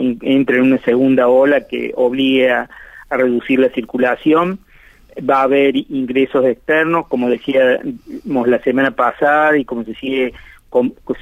entre 0.00 0.58
en 0.58 0.62
una 0.62 0.78
segunda 0.78 1.28
ola 1.28 1.66
que 1.66 1.92
obligue 1.94 2.50
a 2.50 2.68
reducir 3.10 3.58
la 3.58 3.70
circulación. 3.70 4.58
va 5.28 5.40
a 5.40 5.42
haber 5.44 5.76
ingresos 5.76 6.44
externos, 6.46 7.06
como 7.06 7.28
decíamos 7.28 8.48
la 8.48 8.58
semana 8.62 8.90
pasada 8.90 9.56
y 9.56 9.64
como 9.64 9.84
se 9.84 9.94
sigue 9.94 10.32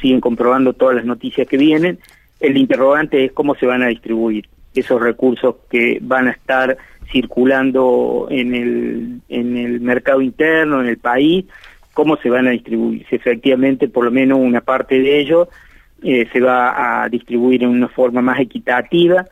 siguen 0.00 0.20
comprobando 0.20 0.72
todas 0.72 0.96
las 0.96 1.05
noticias 1.05 1.46
que 1.48 1.57
vienen. 1.57 1.98
El 2.40 2.57
interrogante 2.57 3.24
es 3.24 3.33
cómo 3.33 3.55
se 3.55 3.66
van 3.66 3.83
a 3.83 3.88
distribuir 3.88 4.48
esos 4.74 5.00
recursos 5.00 5.57
que 5.70 5.98
van 6.00 6.29
a 6.29 6.33
estar 6.33 6.76
circulando 7.12 8.29
en 8.31 8.55
el, 8.55 9.20
en 9.29 9.57
el 9.57 9.81
mercado 9.81 10.20
interno, 10.20 10.81
en 10.81 10.88
el 10.88 10.98
país, 10.98 11.44
cómo 11.92 12.16
se 12.16 12.31
van 12.31 12.46
a 12.46 12.50
distribuir. 12.50 13.05
Si 13.09 13.16
efectivamente, 13.16 13.88
por 13.88 14.05
lo 14.05 14.11
menos 14.11 14.38
una 14.38 14.61
parte 14.61 14.98
de 15.00 15.20
ellos 15.20 15.48
eh, 16.03 16.29
se 16.33 16.40
va 16.40 17.03
a 17.03 17.09
distribuir 17.09 17.62
en 17.62 17.70
una 17.70 17.88
forma 17.88 18.22
más 18.22 18.40
equitativa 18.40 19.26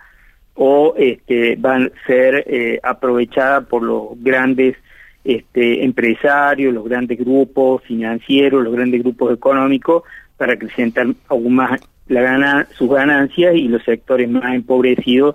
o 0.55 0.95
este, 0.99 1.57
van 1.57 1.85
a 1.85 2.07
ser 2.07 2.45
eh, 2.47 2.81
aprovechadas 2.83 3.65
por 3.67 3.83
los 3.83 4.09
grandes 4.17 4.77
este, 5.25 5.85
empresarios, 5.85 6.75
los 6.75 6.85
grandes 6.85 7.19
grupos 7.19 7.83
financieros, 7.85 8.65
los 8.65 8.75
grandes 8.75 9.03
grupos 9.03 9.33
económicos 9.35 10.03
para 10.37 10.55
acrecentar 10.55 11.07
aún 11.29 11.55
más 11.55 11.81
la 12.09 12.23
gana, 12.23 12.69
sus 12.77 12.91
ganancias 12.91 13.55
y 13.55 13.69
los 13.69 13.83
sectores 13.85 14.29
más 14.29 14.55
empobrecidos 14.55 15.35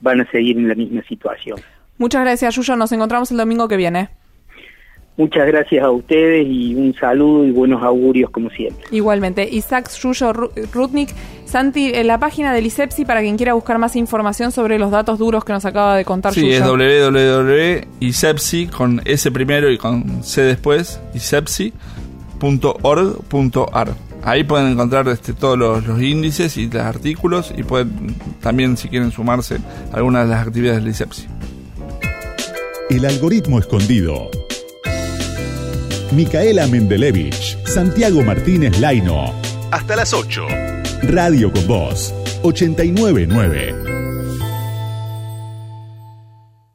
van 0.00 0.20
a 0.20 0.30
seguir 0.30 0.58
en 0.58 0.68
la 0.68 0.74
misma 0.74 1.02
situación. 1.04 1.60
Muchas 1.98 2.22
gracias, 2.22 2.56
Yuyo. 2.56 2.76
Nos 2.76 2.92
encontramos 2.92 3.30
el 3.30 3.36
domingo 3.36 3.68
que 3.68 3.76
viene. 3.76 4.08
Muchas 5.16 5.46
gracias 5.46 5.82
a 5.84 5.90
ustedes 5.90 6.46
y 6.48 6.74
un 6.74 6.94
saludo 6.94 7.44
y 7.44 7.50
buenos 7.50 7.82
augurios 7.82 8.30
como 8.30 8.48
siempre. 8.50 8.86
Igualmente. 8.90 9.46
Isaac 9.50 9.90
Yuyo 9.90 10.32
Rutnik. 10.72 11.10
Santi, 11.44 11.92
en 11.94 12.06
la 12.06 12.18
página 12.18 12.54
del 12.54 12.64
ISEPSI 12.64 13.04
para 13.04 13.20
quien 13.20 13.36
quiera 13.36 13.52
buscar 13.52 13.76
más 13.78 13.94
información 13.94 14.52
sobre 14.52 14.78
los 14.78 14.90
datos 14.90 15.18
duros 15.18 15.44
que 15.44 15.52
nos 15.52 15.66
acaba 15.66 15.98
de 15.98 16.06
contar 16.06 16.32
Sí, 16.32 16.50
es 16.50 16.64
www.isepsi 16.64 18.68
con 18.68 19.02
S 19.04 19.30
primero 19.30 19.70
y 19.70 19.76
con 19.76 20.24
C 20.24 20.40
después, 20.40 20.98
isepsi.org.ar. 21.12 24.11
Ahí 24.24 24.44
pueden 24.44 24.68
encontrar 24.68 25.08
este, 25.08 25.32
todos 25.32 25.58
los, 25.58 25.84
los, 25.86 26.00
índices 26.00 26.56
y 26.56 26.68
los 26.68 26.82
artículos 26.82 27.52
y 27.56 27.64
pueden 27.64 28.14
también, 28.40 28.76
si 28.76 28.88
quieren 28.88 29.10
sumarse, 29.10 29.58
a 29.92 29.96
algunas 29.96 30.24
de 30.24 30.34
las 30.34 30.46
actividades 30.46 30.82
del 30.82 30.92
ISEPSI. 30.92 31.26
El 32.90 33.04
algoritmo 33.04 33.58
escondido. 33.58 34.30
Micaela 36.12 36.66
Mendelevich, 36.66 37.58
Santiago 37.64 38.22
Martínez 38.22 38.78
Laino. 38.80 39.32
Hasta 39.70 39.96
las 39.96 40.12
8. 40.12 40.46
Radio 41.04 41.50
con 41.50 41.66
Voz, 41.66 42.14
899. 42.42 44.11